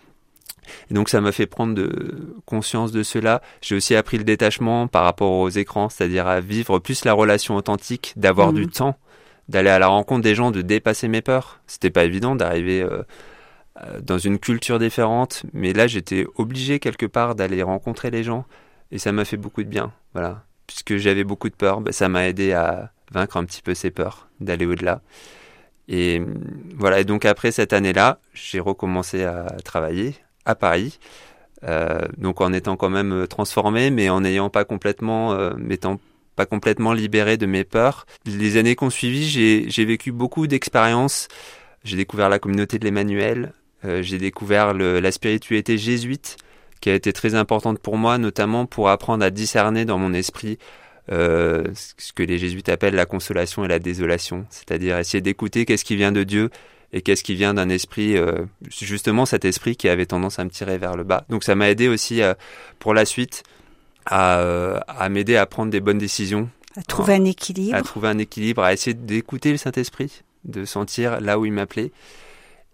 Et 0.90 0.94
donc 0.94 1.08
ça 1.08 1.20
m'a 1.20 1.32
fait 1.32 1.46
prendre 1.46 1.74
de 1.74 2.34
conscience 2.46 2.92
de 2.92 3.02
cela. 3.02 3.42
J'ai 3.60 3.74
aussi 3.74 3.94
appris 3.94 4.18
le 4.18 4.24
détachement 4.24 4.86
par 4.86 5.04
rapport 5.04 5.32
aux 5.32 5.48
écrans, 5.48 5.88
c'est-à-dire 5.88 6.26
à 6.26 6.40
vivre 6.40 6.78
plus 6.78 7.04
la 7.04 7.12
relation 7.12 7.56
authentique, 7.56 8.12
d'avoir 8.16 8.52
du 8.52 8.62
mhm. 8.62 8.70
temps, 8.70 8.98
d'aller 9.48 9.70
à 9.70 9.78
la 9.78 9.88
rencontre 9.88 10.22
des 10.22 10.34
gens, 10.34 10.50
de 10.50 10.62
dépasser 10.62 11.08
mes 11.08 11.22
peurs. 11.22 11.60
C'était 11.66 11.90
pas 11.90 12.04
évident 12.04 12.34
d'arriver 12.36 12.82
euh, 12.82 13.02
euh, 13.82 14.00
dans 14.00 14.18
une 14.18 14.38
culture 14.38 14.78
différente, 14.78 15.44
mais 15.52 15.72
là 15.72 15.86
j'étais 15.86 16.26
obligé 16.36 16.78
quelque 16.78 17.06
part 17.06 17.34
d'aller 17.34 17.62
rencontrer 17.62 18.10
les 18.10 18.24
gens 18.24 18.44
et 18.92 18.98
ça 18.98 19.12
m'a 19.12 19.24
fait 19.24 19.36
beaucoup 19.36 19.62
de 19.62 19.68
bien, 19.68 19.92
voilà. 20.14 20.44
Puisque 20.66 20.96
j'avais 20.96 21.24
beaucoup 21.24 21.48
de 21.48 21.54
peur, 21.54 21.80
ben, 21.80 21.92
ça 21.92 22.08
m'a 22.08 22.28
aidé 22.28 22.52
à 22.52 22.92
vaincre 23.12 23.36
un 23.36 23.44
petit 23.44 23.62
peu 23.62 23.74
ces 23.74 23.90
peurs, 23.90 24.28
d'aller 24.40 24.66
au-delà. 24.66 25.02
Et 25.88 26.22
voilà, 26.76 27.00
et 27.00 27.04
donc 27.04 27.24
après 27.24 27.50
cette 27.50 27.72
année-là, 27.72 28.20
j'ai 28.32 28.60
recommencé 28.60 29.24
à 29.24 29.46
travailler 29.64 30.14
à 30.44 30.54
Paris, 30.54 30.98
euh, 31.64 32.00
donc 32.16 32.40
en 32.40 32.52
étant 32.52 32.76
quand 32.76 32.90
même 32.90 33.26
transformé, 33.28 33.90
mais 33.90 34.08
en 34.08 34.20
n'ayant 34.22 34.50
pas 34.50 34.64
complètement, 34.64 35.32
euh, 35.32 35.52
m'étant 35.56 36.00
pas 36.36 36.46
complètement 36.46 36.92
libéré 36.92 37.36
de 37.36 37.46
mes 37.46 37.64
peurs. 37.64 38.06
Les 38.24 38.56
années 38.56 38.76
qui 38.76 38.84
ont 38.84 38.90
suivi, 38.90 39.28
j'ai 39.28 39.84
vécu 39.84 40.12
beaucoup 40.12 40.46
d'expériences. 40.46 41.28
J'ai 41.84 41.96
découvert 41.96 42.28
la 42.28 42.38
communauté 42.38 42.78
de 42.78 42.84
l'Emmanuel, 42.84 43.52
euh, 43.84 44.02
j'ai 44.02 44.18
découvert 44.18 44.74
la 44.74 45.12
spiritualité 45.12 45.78
jésuite 45.78 46.36
qui 46.80 46.90
a 46.90 46.94
été 46.94 47.12
très 47.12 47.34
importante 47.34 47.78
pour 47.78 47.96
moi, 47.96 48.18
notamment 48.18 48.66
pour 48.66 48.88
apprendre 48.88 49.24
à 49.24 49.30
discerner 49.30 49.84
dans 49.84 49.98
mon 49.98 50.12
esprit 50.12 50.58
euh, 51.10 51.64
ce 51.74 52.12
que 52.12 52.22
les 52.22 52.38
jésuites 52.38 52.68
appellent 52.68 52.94
la 52.94 53.06
consolation 53.06 53.64
et 53.64 53.68
la 53.68 53.78
désolation, 53.78 54.46
c'est-à-dire 54.50 54.98
essayer 54.98 55.20
d'écouter 55.20 55.64
qu'est-ce 55.64 55.84
qui 55.84 55.96
vient 55.96 56.12
de 56.12 56.24
Dieu 56.24 56.50
et 56.92 57.02
qu'est-ce 57.02 57.22
qui 57.22 57.34
vient 57.34 57.54
d'un 57.54 57.68
esprit, 57.68 58.16
euh, 58.16 58.44
justement 58.68 59.26
cet 59.26 59.44
esprit 59.44 59.76
qui 59.76 59.88
avait 59.88 60.06
tendance 60.06 60.38
à 60.38 60.44
me 60.44 60.50
tirer 60.50 60.78
vers 60.78 60.96
le 60.96 61.04
bas. 61.04 61.24
Donc 61.28 61.44
ça 61.44 61.54
m'a 61.54 61.70
aidé 61.70 61.88
aussi 61.88 62.20
pour 62.78 62.94
la 62.94 63.04
suite 63.04 63.44
à, 64.06 64.40
à 64.88 65.08
m'aider 65.08 65.36
à 65.36 65.46
prendre 65.46 65.70
des 65.70 65.80
bonnes 65.80 65.98
décisions. 65.98 66.48
À 66.76 66.82
trouver 66.82 67.14
un 67.14 67.24
équilibre. 67.24 67.76
À 67.76 67.82
trouver 67.82 68.08
un 68.08 68.18
équilibre, 68.18 68.62
à 68.62 68.72
essayer 68.72 68.94
d'écouter 68.94 69.50
le 69.52 69.56
Saint-Esprit, 69.56 70.22
de 70.44 70.64
sentir 70.64 71.20
là 71.20 71.38
où 71.38 71.44
il 71.44 71.52
m'appelait. 71.52 71.92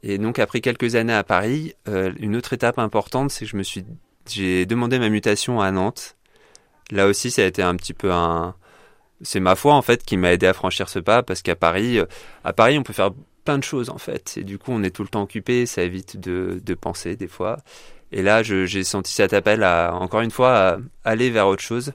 Et 0.02 0.18
donc 0.18 0.38
après 0.38 0.60
quelques 0.60 0.94
années 0.94 1.12
à 1.12 1.24
Paris, 1.24 1.74
euh, 1.88 2.12
une 2.18 2.36
autre 2.36 2.52
étape 2.52 2.78
importante, 2.78 3.30
c'est 3.30 3.44
que 3.44 3.50
je 3.50 3.56
me 3.56 3.62
suis, 3.62 3.84
j'ai 4.28 4.66
demandé 4.66 4.98
ma 4.98 5.08
mutation 5.08 5.60
à 5.60 5.70
Nantes. 5.70 6.16
Là 6.90 7.06
aussi, 7.06 7.30
ça 7.30 7.42
a 7.42 7.46
été 7.46 7.62
un 7.62 7.74
petit 7.74 7.94
peu 7.94 8.12
un, 8.12 8.54
c'est 9.22 9.40
ma 9.40 9.56
foi 9.56 9.74
en 9.74 9.82
fait 9.82 10.04
qui 10.04 10.16
m'a 10.16 10.32
aidé 10.32 10.46
à 10.46 10.52
franchir 10.52 10.88
ce 10.88 10.98
pas 10.98 11.22
parce 11.22 11.42
qu'à 11.42 11.56
Paris, 11.56 11.98
euh, 11.98 12.06
à 12.44 12.52
Paris, 12.52 12.78
on 12.78 12.82
peut 12.82 12.92
faire 12.92 13.10
plein 13.46 13.58
de 13.58 13.64
choses 13.64 13.88
en 13.88 13.96
fait. 13.98 14.34
Et 14.36 14.44
du 14.44 14.58
coup, 14.58 14.72
on 14.72 14.82
est 14.82 14.90
tout 14.90 15.02
le 15.02 15.08
temps 15.08 15.22
occupé, 15.22 15.64
ça 15.64 15.82
évite 15.82 16.20
de, 16.20 16.60
de 16.62 16.74
penser 16.74 17.16
des 17.16 17.28
fois. 17.28 17.56
Et 18.12 18.22
là, 18.22 18.42
j'ai 18.42 18.84
senti 18.84 19.12
cet 19.12 19.32
appel 19.32 19.62
à, 19.62 19.94
encore 19.94 20.20
une 20.20 20.30
fois, 20.30 20.52
à 20.54 20.78
aller 21.04 21.30
vers 21.30 21.48
autre 21.48 21.62
chose. 21.62 21.92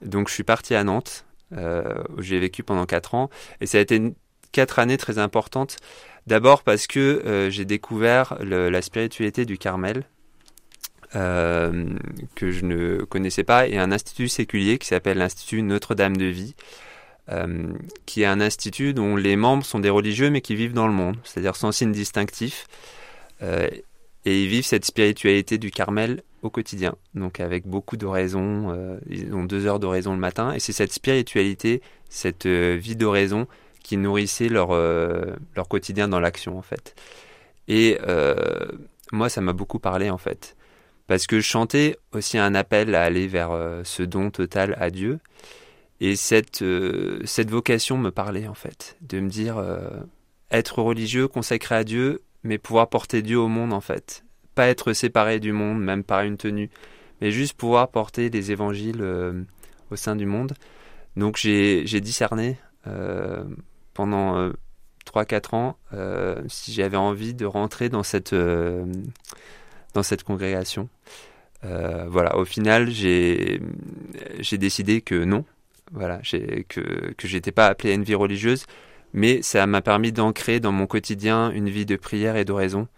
Donc, 0.00 0.28
je 0.28 0.34
suis 0.34 0.44
parti 0.44 0.74
à 0.74 0.84
Nantes, 0.84 1.24
euh, 1.56 2.04
où 2.16 2.22
j'ai 2.22 2.38
vécu 2.38 2.62
pendant 2.62 2.86
quatre 2.86 3.14
ans. 3.14 3.30
Et 3.60 3.66
ça 3.66 3.78
a 3.78 3.80
été 3.80 4.00
quatre 4.52 4.78
années 4.78 4.96
très 4.96 5.18
importantes 5.18 5.78
D'abord 6.26 6.62
parce 6.62 6.86
que 6.86 7.00
euh, 7.00 7.50
j'ai 7.50 7.64
découvert 7.64 8.36
la 8.40 8.82
spiritualité 8.82 9.44
du 9.44 9.58
Carmel, 9.58 10.04
euh, 11.16 11.96
que 12.34 12.50
je 12.50 12.64
ne 12.64 12.98
connaissais 13.04 13.42
pas, 13.42 13.66
et 13.66 13.78
un 13.78 13.90
institut 13.90 14.28
séculier 14.28 14.78
qui 14.78 14.86
s'appelle 14.86 15.18
l'Institut 15.18 15.62
Notre-Dame 15.62 16.16
de 16.16 16.26
Vie, 16.26 16.54
euh, 17.30 17.72
qui 18.06 18.22
est 18.22 18.26
un 18.26 18.40
institut 18.40 18.94
dont 18.94 19.16
les 19.16 19.36
membres 19.36 19.64
sont 19.64 19.78
des 19.78 19.90
religieux 19.90 20.30
mais 20.30 20.40
qui 20.40 20.54
vivent 20.54 20.72
dans 20.72 20.86
le 20.86 20.92
monde, 20.92 21.16
c'est-à-dire 21.24 21.56
sans 21.56 21.72
signe 21.72 21.92
distinctif, 21.92 22.66
et 23.42 24.42
ils 24.42 24.48
vivent 24.48 24.66
cette 24.66 24.84
spiritualité 24.84 25.56
du 25.56 25.70
Carmel 25.70 26.22
au 26.42 26.50
quotidien, 26.50 26.94
donc 27.14 27.40
avec 27.40 27.66
beaucoup 27.66 27.96
d'oraisons, 27.96 28.98
ils 29.08 29.32
ont 29.32 29.44
deux 29.44 29.66
heures 29.66 29.80
d'oraison 29.80 30.12
le 30.12 30.18
matin, 30.18 30.52
et 30.52 30.60
c'est 30.60 30.74
cette 30.74 30.92
spiritualité, 30.92 31.80
cette 32.10 32.46
vie 32.46 32.96
d'oraison 32.96 33.46
qui 33.82 33.96
nourrissaient 33.96 34.50
leur, 34.50 34.72
leur 34.72 35.68
quotidien 35.68 36.06
dans 36.06 36.20
l'action 36.20 36.58
en 36.58 36.62
fait. 36.62 36.94
Et 37.66 37.98
moi, 39.10 39.28
ça 39.30 39.40
m'a 39.40 39.54
beaucoup 39.54 39.78
parlé 39.78 40.10
en 40.10 40.18
fait. 40.18 40.54
Parce 41.06 41.26
que 41.26 41.40
chanter 41.40 41.96
aussi 42.12 42.38
un 42.38 42.54
appel 42.54 42.94
à 42.94 43.02
aller 43.02 43.26
vers 43.26 43.50
ce 43.84 44.02
don 44.02 44.30
total 44.30 44.76
à 44.78 44.90
Dieu. 44.90 45.18
Et 46.00 46.16
cette, 46.16 46.64
cette 47.24 47.50
vocation 47.50 47.98
me 47.98 48.10
parlait 48.10 48.48
en 48.48 48.54
fait, 48.54 48.96
de 49.02 49.20
me 49.20 49.28
dire 49.28 49.62
être 50.50 50.82
religieux, 50.82 51.28
consacré 51.28 51.74
à 51.74 51.84
Dieu, 51.84 52.22
mais 52.42 52.58
pouvoir 52.58 52.88
porter 52.88 53.22
Dieu 53.22 53.38
au 53.38 53.48
monde 53.48 53.72
en 53.72 53.80
fait. 53.80 54.24
Pas 54.54 54.66
être 54.66 54.92
séparé 54.92 55.40
du 55.40 55.52
monde, 55.52 55.80
même 55.82 56.04
par 56.04 56.22
une 56.22 56.36
tenue, 56.36 56.70
mais 57.20 57.30
juste 57.30 57.54
pouvoir 57.54 57.90
porter 57.90 58.30
des 58.30 58.52
évangiles 58.52 59.00
euh, 59.00 59.42
au 59.90 59.96
sein 59.96 60.16
du 60.16 60.26
monde. 60.26 60.54
Donc 61.16 61.36
j'ai 61.36 61.84
discerné 62.00 62.56
euh, 62.86 63.44
pendant 63.94 64.50
3-4 65.06 65.54
euh, 65.92 66.36
ans 66.36 66.44
si 66.48 66.72
j'avais 66.72 66.96
envie 66.96 67.34
de 67.34 67.46
rentrer 67.46 67.88
dans 67.88 68.02
cette, 68.02 68.34
dans 68.34 70.02
cette 70.02 70.24
congrégation. 70.24 70.88
voilà, 71.62 72.36
au 72.36 72.44
final, 72.44 72.90
j'ai 72.90 73.60
décidé 74.52 75.00
que 75.00 75.24
non, 75.24 75.44
voilà, 75.92 76.20
que, 76.68 77.12
que 77.12 77.28
j'étais 77.28 77.52
pas 77.52 77.66
appelé 77.66 77.92
à 77.92 77.94
une 77.94 78.04
vie 78.04 78.14
religieuse, 78.14 78.66
mais 79.12 79.42
ça 79.42 79.66
m'a 79.66 79.82
permis 79.82 80.12
d'ancrer 80.12 80.60
dans 80.60 80.72
mon 80.72 80.86
quotidien 80.86 81.50
une 81.50 81.68
vie 81.68 81.86
de 81.86 81.96
prière 81.96 82.36
et 82.36 82.44
d'oraison 82.44 82.88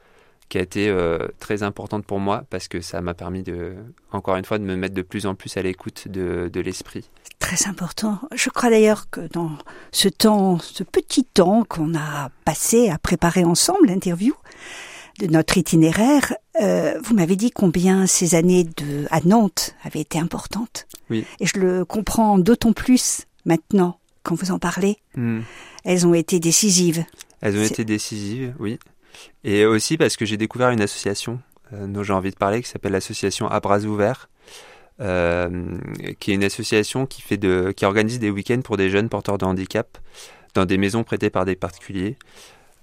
qui 0.53 0.59
a 0.59 0.61
été 0.61 0.91
euh, 0.91 1.29
très 1.39 1.63
importante 1.63 2.05
pour 2.05 2.21
moi 2.21 2.45
parce 2.51 2.69
que 2.69 2.83
ça 2.83 3.01
m'a 3.01 3.15
permis 3.15 3.43
de, 3.43 3.75
encore 4.11 4.37
une 4.37 4.45
fois, 4.45 4.59
de 4.59 4.65
me 4.65 4.77
mettre 4.77 4.95
de 4.95 5.01
plus 5.01 5.25
en 5.25 5.35
plus 5.35 5.57
à 5.57 5.63
l'écoute 5.63 6.09
de, 6.09 6.51
de 6.53 6.61
l'esprit. 6.61 7.09
Très 7.39 7.67
important. 7.69 8.19
Je 8.35 8.51
crois 8.51 8.69
d'ailleurs 8.69 9.09
que 9.11 9.23
dans 9.33 9.53
ce 9.93 10.11
temps, 10.11 10.59
ce 10.59 10.83
petit 10.83 11.25
temps 11.25 11.65
qu'on 11.67 11.95
a 11.95 12.29
passé 12.45 12.91
à 12.91 12.99
préparer 12.99 13.45
ensemble 13.45 13.87
l'interview 13.87 14.35
de 15.19 15.27
notre 15.27 15.59
itinéraire, 15.59 16.35
euh, 16.61 16.99
vous 17.03 17.15
m'avez 17.15 17.37
dit 17.37 17.51
combien 17.51 18.07
ces 18.07 18.35
années 18.35 18.65
de, 18.65 19.07
à 19.11 19.21
Nantes 19.21 19.75
avaient 19.85 20.01
été 20.01 20.19
importantes. 20.19 20.87
Oui. 21.11 21.25
Et 21.41 21.47
je 21.47 21.59
le 21.59 21.85
comprends 21.85 22.39
d'autant 22.39 22.73
plus 22.73 23.27
maintenant 23.45 23.99
quand 24.23 24.35
vous 24.35 24.51
en 24.51 24.59
parlez. 24.59 24.99
Hmm. 25.17 25.41
Elles 25.85 26.07
ont 26.07 26.15
été 26.15 26.41
décisives. 26.41 27.05
Elles 27.41 27.59
ont 27.59 27.65
été 27.65 27.85
décisives, 27.85 28.55
oui. 28.59 28.79
Et 29.45 29.67
aussi 29.67 29.97
parce 29.97 30.17
que 30.17 30.25
j'ai 30.25 30.37
découvert 30.37 30.71
une 30.71 30.81
association 30.81 31.41
euh, 31.73 31.87
dont 31.87 32.03
j'ai 32.03 32.13
envie 32.13 32.31
de 32.31 32.37
parler, 32.37 32.63
qui 32.63 32.69
s'appelle 32.69 32.93
l'association 32.93 33.49
À 33.49 33.61
bras 33.61 33.81
ouverts, 33.81 34.29
euh, 35.01 35.79
qui 36.21 36.31
est 36.31 36.35
une 36.35 36.45
association 36.45 37.07
qui, 37.07 37.23
fait 37.23 37.37
de, 37.37 37.73
qui 37.77 37.85
organise 37.85 38.19
des 38.19 38.31
week-ends 38.31 38.61
pour 38.63 38.77
des 38.77 38.91
jeunes 38.91 39.09
porteurs 39.09 39.39
de 39.39 39.45
handicap 39.45 39.99
dans 40.55 40.65
des 40.65 40.79
maisons 40.79 41.03
prêtées 41.03 41.31
par 41.31 41.45
des 41.45 41.57
particuliers. 41.57 42.17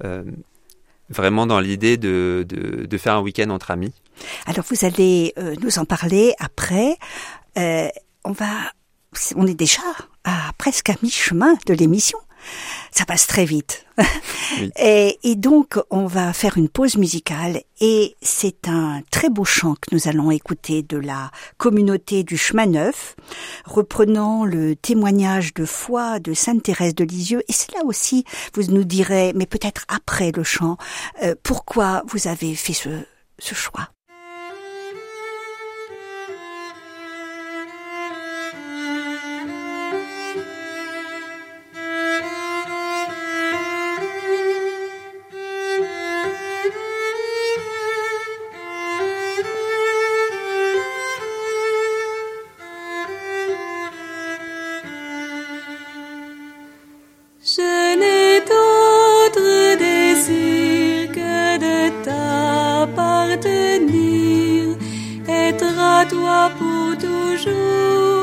Euh, 0.04 0.24
vraiment 1.10 1.48
dans 1.48 1.60
l'idée 1.60 1.98
de, 1.98 2.46
de, 2.48 2.86
de, 2.86 2.98
faire 2.98 3.16
un 3.16 3.22
week-end 3.22 3.50
entre 3.50 3.72
amis. 3.72 3.94
Alors 4.46 4.66
vous 4.70 4.86
allez 4.86 5.34
euh, 5.38 5.56
nous 5.62 5.80
en 5.80 5.86
parler 5.86 6.34
après. 6.40 6.98
Euh, 7.58 7.88
on 8.24 8.32
va, 8.32 8.52
on 9.36 9.48
est 9.48 9.56
déjà 9.56 9.82
à 10.24 10.52
presque 10.58 10.90
à 10.90 10.96
mi-chemin 11.02 11.56
de 11.66 11.74
l'émission 11.74 12.20
ça 12.92 13.06
passe 13.06 13.28
très 13.28 13.46
vite. 13.46 13.86
Et, 14.78 15.20
et, 15.24 15.36
donc, 15.36 15.78
on 15.90 16.06
va 16.06 16.34
faire 16.34 16.58
une 16.58 16.70
pause 16.70 16.98
musicale 16.98 17.62
et 17.82 18.16
c'est 18.22 18.68
un 18.68 19.02
très 19.12 19.30
beau 19.30 19.44
chant 19.46 19.76
que 19.76 19.94
nous 19.94 20.08
allons 20.08 20.32
écouter 20.32 20.82
de 20.82 20.98
la 20.98 21.32
communauté 21.58 22.24
du 22.24 22.38
chemin 22.38 22.66
neuf, 22.66 23.16
reprenant 23.66 24.46
le 24.46 24.76
témoignage 24.76 25.54
de 25.54 25.66
foi 25.66 26.20
de 26.20 26.34
Sainte 26.34 26.64
Thérèse 26.64 26.96
de 26.96 27.04
Lisieux. 27.04 27.44
Et 27.48 27.54
c'est 27.54 27.74
là 27.74 27.82
aussi, 27.86 28.26
vous 28.54 28.64
nous 28.72 28.86
direz, 28.86 29.34
mais 29.36 29.46
peut-être 29.46 29.86
après 29.88 30.32
le 30.32 30.44
chant, 30.44 30.78
euh, 31.22 31.36
pourquoi 31.44 32.04
vous 32.08 32.28
avez 32.28 32.56
fait 32.56 32.74
ce, 32.74 32.90
ce 33.38 33.54
choix? 33.54 33.90
Si 67.40 68.19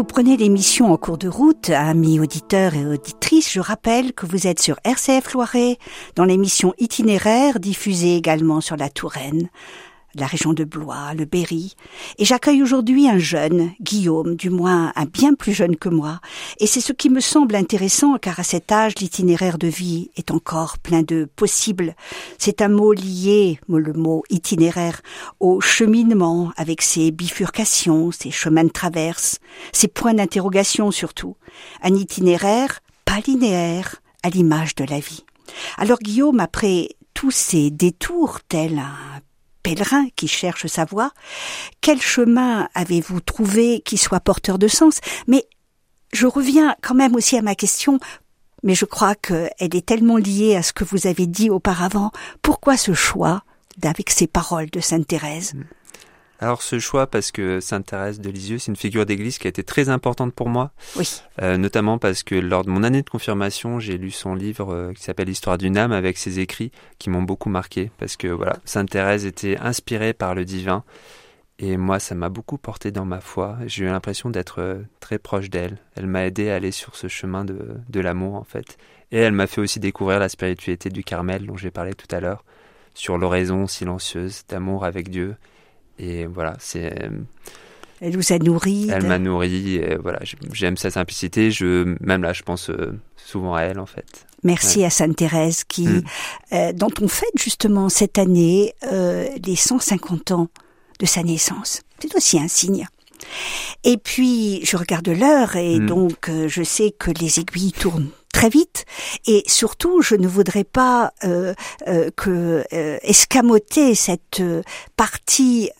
vous 0.00 0.04
prenez 0.04 0.38
l'émission 0.38 0.90
en 0.94 0.96
cours 0.96 1.18
de 1.18 1.28
route, 1.28 1.68
amis 1.68 2.20
auditeurs 2.20 2.74
et 2.74 2.86
auditrices, 2.86 3.52
je 3.52 3.60
rappelle 3.60 4.14
que 4.14 4.24
vous 4.24 4.46
êtes 4.46 4.58
sur 4.58 4.78
RCF 4.82 5.34
Loiret, 5.34 5.76
dans 6.16 6.24
l'émission 6.24 6.72
Itinéraire, 6.78 7.60
diffusée 7.60 8.16
également 8.16 8.62
sur 8.62 8.78
la 8.78 8.88
Touraine. 8.88 9.50
La 10.14 10.26
région 10.26 10.52
de 10.52 10.64
Blois, 10.64 11.14
le 11.14 11.24
Berry, 11.24 11.74
et 12.18 12.24
j'accueille 12.24 12.62
aujourd'hui 12.62 13.08
un 13.08 13.18
jeune, 13.18 13.72
Guillaume, 13.80 14.36
du 14.36 14.50
moins 14.50 14.92
un 14.96 15.04
bien 15.04 15.34
plus 15.34 15.52
jeune 15.52 15.76
que 15.76 15.88
moi, 15.88 16.20
et 16.58 16.66
c'est 16.66 16.80
ce 16.80 16.92
qui 16.92 17.10
me 17.10 17.20
semble 17.20 17.54
intéressant 17.54 18.18
car 18.18 18.40
à 18.40 18.42
cet 18.42 18.72
âge 18.72 18.94
l'itinéraire 19.00 19.58
de 19.58 19.68
vie 19.68 20.10
est 20.16 20.30
encore 20.30 20.78
plein 20.78 21.02
de 21.02 21.28
possibles. 21.36 21.94
C'est 22.38 22.62
un 22.62 22.68
mot 22.68 22.92
lié, 22.92 23.60
le 23.68 23.92
mot 23.92 24.22
itinéraire, 24.30 25.00
au 25.38 25.60
cheminement 25.60 26.52
avec 26.56 26.82
ses 26.82 27.10
bifurcations, 27.10 28.10
ses 28.10 28.30
chemins 28.30 28.64
de 28.64 28.70
traverse, 28.70 29.38
ses 29.72 29.88
points 29.88 30.14
d'interrogation 30.14 30.90
surtout. 30.90 31.36
Un 31.82 31.94
itinéraire 31.94 32.80
pas 33.10 33.18
linéaire, 33.26 33.96
à 34.22 34.30
l'image 34.30 34.76
de 34.76 34.84
la 34.84 35.00
vie. 35.00 35.24
Alors 35.78 35.98
Guillaume, 35.98 36.38
après 36.38 36.90
tous 37.12 37.32
ces 37.32 37.72
détours 37.72 38.40
tels 38.46 38.78
un 38.78 39.20
pèlerin 39.62 40.08
qui 40.16 40.28
cherche 40.28 40.66
sa 40.66 40.84
voie, 40.84 41.12
quel 41.80 42.00
chemin 42.00 42.68
avez-vous 42.74 43.20
trouvé 43.20 43.80
qui 43.80 43.96
soit 43.96 44.20
porteur 44.20 44.58
de 44.58 44.68
sens? 44.68 45.00
Mais 45.26 45.46
je 46.12 46.26
reviens 46.26 46.74
quand 46.82 46.94
même 46.94 47.14
aussi 47.14 47.36
à 47.36 47.42
ma 47.42 47.54
question, 47.54 47.98
mais 48.62 48.74
je 48.74 48.84
crois 48.84 49.14
qu'elle 49.14 49.50
est 49.58 49.86
tellement 49.86 50.16
liée 50.16 50.56
à 50.56 50.62
ce 50.62 50.72
que 50.72 50.84
vous 50.84 51.06
avez 51.06 51.26
dit 51.26 51.50
auparavant. 51.50 52.10
Pourquoi 52.42 52.76
ce 52.76 52.92
choix 52.92 53.42
avec 53.82 54.10
ces 54.10 54.26
paroles 54.26 54.70
de 54.70 54.80
Sainte 54.80 55.06
Thérèse? 55.06 55.54
Alors 56.40 56.62
ce 56.62 56.78
choix, 56.78 57.06
parce 57.06 57.32
que 57.32 57.60
Sainte 57.60 57.86
Thérèse 57.86 58.18
de 58.18 58.30
Lisieux, 58.30 58.58
c'est 58.58 58.72
une 58.72 58.76
figure 58.76 59.04
d'église 59.04 59.36
qui 59.36 59.46
a 59.46 59.50
été 59.50 59.62
très 59.62 59.90
importante 59.90 60.32
pour 60.32 60.48
moi. 60.48 60.72
Oui. 60.96 61.20
Euh, 61.42 61.58
notamment 61.58 61.98
parce 61.98 62.22
que 62.22 62.34
lors 62.34 62.64
de 62.64 62.70
mon 62.70 62.82
année 62.82 63.02
de 63.02 63.10
confirmation, 63.10 63.78
j'ai 63.78 63.98
lu 63.98 64.10
son 64.10 64.34
livre 64.34 64.72
euh, 64.72 64.92
qui 64.94 65.02
s'appelle 65.02 65.28
Histoire 65.28 65.58
d'une 65.58 65.76
âme 65.76 65.92
avec 65.92 66.16
ses 66.16 66.40
écrits 66.40 66.72
qui 66.98 67.10
m'ont 67.10 67.22
beaucoup 67.22 67.50
marqué. 67.50 67.90
Parce 67.98 68.16
que 68.16 68.26
voilà, 68.26 68.56
Sainte 68.64 68.88
Thérèse 68.88 69.26
était 69.26 69.58
inspirée 69.58 70.14
par 70.14 70.34
le 70.34 70.46
divin. 70.46 70.82
Et 71.58 71.76
moi, 71.76 71.98
ça 71.98 72.14
m'a 72.14 72.30
beaucoup 72.30 72.56
porté 72.56 72.90
dans 72.90 73.04
ma 73.04 73.20
foi. 73.20 73.58
J'ai 73.66 73.84
eu 73.84 73.88
l'impression 73.88 74.30
d'être 74.30 74.62
euh, 74.62 74.78
très 74.98 75.18
proche 75.18 75.50
d'elle. 75.50 75.76
Elle 75.94 76.06
m'a 76.06 76.24
aidé 76.24 76.48
à 76.48 76.54
aller 76.54 76.70
sur 76.70 76.96
ce 76.96 77.06
chemin 77.06 77.44
de, 77.44 77.58
de 77.90 78.00
l'amour, 78.00 78.36
en 78.36 78.44
fait. 78.44 78.78
Et 79.12 79.18
elle 79.18 79.32
m'a 79.32 79.46
fait 79.46 79.60
aussi 79.60 79.78
découvrir 79.78 80.18
la 80.18 80.30
spiritualité 80.30 80.88
du 80.88 81.04
Carmel, 81.04 81.44
dont 81.44 81.58
j'ai 81.58 81.70
parlé 81.70 81.92
tout 81.92 82.08
à 82.16 82.20
l'heure, 82.20 82.44
sur 82.94 83.18
l'oraison 83.18 83.66
silencieuse 83.66 84.44
d'amour 84.48 84.86
avec 84.86 85.10
Dieu 85.10 85.36
et 86.00 86.26
voilà, 86.26 86.56
c'est. 86.58 87.02
Euh, 87.02 87.10
elle 88.00 88.16
vous 88.16 88.32
a 88.32 88.38
nourri. 88.38 88.88
Elle 88.90 89.06
m'a 89.06 89.18
nourri. 89.18 89.76
Et 89.76 89.96
voilà, 89.96 90.20
j'aime 90.52 90.78
sa 90.78 90.90
simplicité. 90.90 91.50
Je, 91.50 91.94
même 92.00 92.22
là, 92.22 92.32
je 92.32 92.42
pense 92.42 92.70
euh, 92.70 92.98
souvent 93.16 93.54
à 93.54 93.62
elle, 93.62 93.78
en 93.78 93.86
fait. 93.86 94.26
Merci 94.42 94.84
à 94.84 94.90
Sainte 94.90 95.16
Thérèse 95.16 95.64
qui, 95.64 95.86
mm. 95.86 96.02
euh, 96.54 96.72
dont 96.72 96.90
on 97.02 97.08
fête 97.08 97.38
justement 97.38 97.90
cette 97.90 98.16
année 98.16 98.72
les 98.82 99.56
150 99.56 100.30
ans 100.30 100.48
de 100.98 101.04
sa 101.04 101.22
naissance. 101.22 101.82
C'est 101.98 102.14
aussi 102.16 102.38
un 102.38 102.48
signe. 102.48 102.86
Et 103.84 103.98
puis, 103.98 104.64
je 104.64 104.78
regarde 104.78 105.08
l'heure 105.08 105.56
et 105.56 105.78
mm. 105.78 105.86
donc 105.86 106.30
je 106.46 106.62
sais 106.62 106.92
que 106.98 107.10
les 107.10 107.38
aiguilles 107.38 107.72
tournent 107.72 108.08
très 108.32 108.48
vite 108.48 108.84
et 109.26 109.42
surtout 109.46 110.02
je 110.02 110.14
ne 110.14 110.26
voudrais 110.26 110.64
pas 110.64 111.12
euh, 111.24 111.54
euh, 111.88 112.10
que 112.16 112.64
euh, 112.72 112.98
escamoter 113.02 113.94
cette 113.94 114.42
partie 114.96 115.70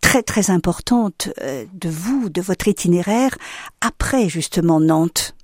très 0.00 0.22
très 0.22 0.50
importante 0.50 1.30
de 1.38 1.88
vous 1.88 2.28
de 2.28 2.40
votre 2.40 2.68
itinéraire 2.68 3.36
après 3.80 4.28
justement 4.28 4.80
Nantes. 4.80 5.34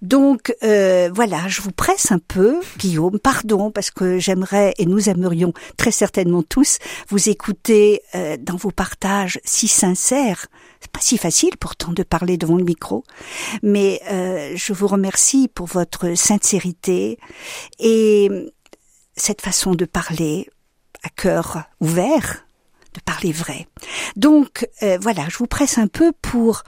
Donc 0.00 0.54
voilà, 0.62 1.48
je 1.48 1.60
vous 1.62 1.72
presse 1.72 2.12
un 2.12 2.18
peu, 2.18 2.60
Guillaume, 2.78 3.18
pardon, 3.18 3.70
parce 3.70 3.90
que 3.90 4.18
j'aimerais, 4.18 4.74
et 4.78 4.86
nous 4.86 5.08
aimerions 5.08 5.52
très 5.76 5.90
certainement 5.90 6.42
tous, 6.42 6.78
vous 7.08 7.28
écouter 7.28 8.02
dans 8.40 8.56
vos 8.56 8.70
partages 8.70 9.40
si 9.44 9.68
sincères. 9.68 10.46
C'est 10.80 10.90
pas 10.90 11.00
si 11.00 11.16
facile 11.16 11.56
pourtant 11.58 11.92
de 11.92 12.02
parler 12.02 12.36
devant 12.36 12.56
le 12.56 12.64
micro, 12.64 13.04
mais 13.62 14.00
euh, 14.10 14.52
je 14.56 14.72
vous 14.72 14.88
remercie 14.88 15.48
pour 15.48 15.66
votre 15.66 16.16
sincérité 16.16 17.18
et 17.78 18.28
cette 19.16 19.40
façon 19.40 19.76
de 19.76 19.84
parler 19.84 20.48
à 21.04 21.08
cœur 21.08 21.62
ouvert, 21.80 22.46
de 22.94 23.00
parler 23.00 23.30
vrai. 23.30 23.68
Donc 24.16 24.68
euh, 24.82 24.98
voilà, 25.00 25.28
je 25.28 25.38
vous 25.38 25.46
presse 25.46 25.78
un 25.78 25.86
peu 25.86 26.12
pour 26.20 26.64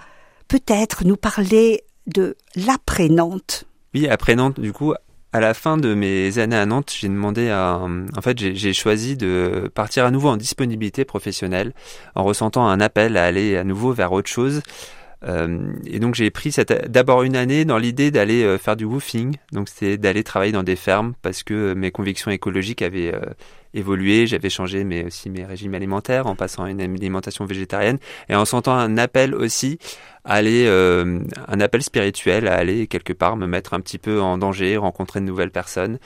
peut-être 0.46 1.04
nous 1.04 1.16
parler 1.16 1.83
de 2.06 2.36
l'après-Nantes. 2.56 3.64
Oui, 3.94 4.08
après 4.08 4.34
Nantes, 4.34 4.60
du 4.60 4.72
coup, 4.72 4.94
à 5.32 5.40
la 5.40 5.52
fin 5.52 5.76
de 5.76 5.94
mes 5.94 6.38
années 6.38 6.56
à 6.56 6.66
Nantes, 6.66 6.94
j'ai 6.96 7.08
demandé 7.08 7.50
à, 7.50 7.80
en 7.80 8.20
fait, 8.20 8.38
j'ai 8.38 8.72
choisi 8.72 9.16
de 9.16 9.70
partir 9.74 10.04
à 10.04 10.10
nouveau 10.10 10.28
en 10.28 10.36
disponibilité 10.36 11.04
professionnelle, 11.04 11.72
en 12.14 12.22
ressentant 12.22 12.66
un 12.66 12.80
appel 12.80 13.16
à 13.16 13.24
aller 13.24 13.56
à 13.56 13.64
nouveau 13.64 13.92
vers 13.92 14.12
autre 14.12 14.30
chose. 14.30 14.62
Euh, 15.26 15.72
et 15.86 15.98
donc 16.00 16.14
j'ai 16.14 16.30
pris 16.30 16.54
d'abord 16.88 17.22
une 17.22 17.34
année 17.34 17.64
dans 17.64 17.78
l'idée 17.78 18.10
d'aller 18.10 18.44
euh, 18.44 18.58
faire 18.58 18.76
du 18.76 18.84
woofing, 18.84 19.36
donc 19.52 19.68
c'était 19.68 19.96
d'aller 19.96 20.22
travailler 20.22 20.52
dans 20.52 20.62
des 20.62 20.76
fermes 20.76 21.14
parce 21.22 21.42
que 21.42 21.72
mes 21.74 21.90
convictions 21.90 22.30
écologiques 22.30 22.82
avaient 22.82 23.14
euh, 23.14 23.20
évolué, 23.74 24.26
j'avais 24.26 24.50
changé 24.50 24.84
mais 24.84 25.04
aussi 25.04 25.28
mes 25.28 25.44
régimes 25.44 25.74
alimentaires 25.74 26.26
en 26.26 26.34
passant 26.34 26.64
à 26.64 26.70
une 26.70 26.80
alimentation 26.80 27.44
végétarienne 27.44 27.98
et 28.28 28.34
en 28.34 28.44
sentant 28.44 28.74
un 28.74 28.96
appel 28.96 29.34
aussi 29.34 29.78
à 30.24 30.34
aller, 30.34 30.66
un 30.66 31.60
appel 31.60 31.82
spirituel 31.82 32.48
à 32.48 32.54
aller 32.54 32.86
quelque 32.86 33.12
part 33.12 33.36
me 33.36 33.46
mettre 33.46 33.74
un 33.74 33.80
petit 33.80 33.98
peu 33.98 34.20
en 34.20 34.38
danger, 34.38 34.76
rencontrer 34.76 35.20
de 35.20 35.26
nouvelles 35.26 35.50
personnes. 35.50 35.98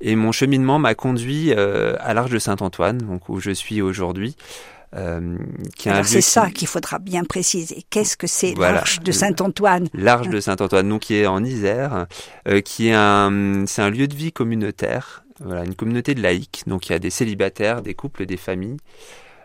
Et 0.00 0.16
mon 0.16 0.32
cheminement 0.32 0.78
m'a 0.78 0.94
conduit 0.94 1.52
à 1.54 2.14
l'Arche 2.14 2.30
de 2.30 2.38
Saint-Antoine, 2.38 2.98
donc 2.98 3.28
où 3.28 3.40
je 3.40 3.52
suis 3.52 3.80
aujourd'hui. 3.80 4.36
Euh, 4.96 5.36
c'est 6.04 6.20
ça 6.20 6.50
qu'il 6.50 6.68
faudra 6.68 6.98
bien 6.98 7.24
préciser. 7.24 7.84
Qu'est-ce 7.90 8.16
que 8.16 8.26
c'est 8.26 8.54
l'Arche 8.54 9.00
de 9.00 9.12
Saint-Antoine? 9.12 9.88
L'Arche 9.92 10.28
de 10.28 10.40
Saint-Antoine, 10.40 10.88
donc 10.88 11.02
qui 11.02 11.16
est 11.16 11.26
en 11.26 11.44
Isère, 11.44 12.06
euh, 12.48 12.60
qui 12.60 12.88
est 12.88 12.94
un, 12.94 13.64
c'est 13.66 13.82
un 13.82 13.90
lieu 13.90 14.06
de 14.06 14.14
vie 14.14 14.32
communautaire. 14.32 15.23
Voilà, 15.40 15.64
une 15.64 15.74
communauté 15.74 16.14
de 16.14 16.22
laïcs. 16.22 16.62
Donc 16.66 16.88
il 16.88 16.92
y 16.92 16.94
a 16.94 16.98
des 16.98 17.10
célibataires, 17.10 17.82
des 17.82 17.94
couples, 17.94 18.26
des 18.26 18.36
familles. 18.36 18.76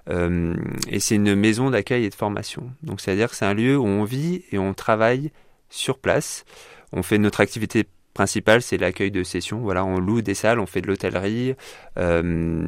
Euh, 0.10 0.56
et 0.88 1.00
c'est 1.00 1.16
une 1.16 1.36
maison 1.36 1.70
d'accueil 1.70 2.06
et 2.06 2.10
de 2.10 2.16
formation. 2.16 2.72
Donc 2.84 3.02
c'est-à-dire 3.02 3.30
que 3.30 3.36
c'est 3.36 3.46
un 3.46 3.54
lieu 3.54 3.78
où 3.78 3.86
on 3.86 4.04
vit 4.04 4.44
et 4.52 4.58
on 4.58 4.74
travaille 4.74 5.32
sur 5.70 6.00
place. 6.00 6.46
On 6.92 7.04
fait 7.04 7.18
notre 7.18 7.42
activité 7.42 7.86
principale, 8.14 8.62
c'est 8.62 8.78
l'accueil 8.78 9.12
de 9.12 9.24
sessions. 9.24 9.60
Voilà, 9.60 9.86
on 9.86 10.00
loue 10.00 10.22
des 10.22 10.34
salles, 10.34 10.60
on 10.60 10.66
fait 10.66 10.82
de 10.82 10.88
l'hôtellerie. 10.88 11.56
Euh, 11.98 12.68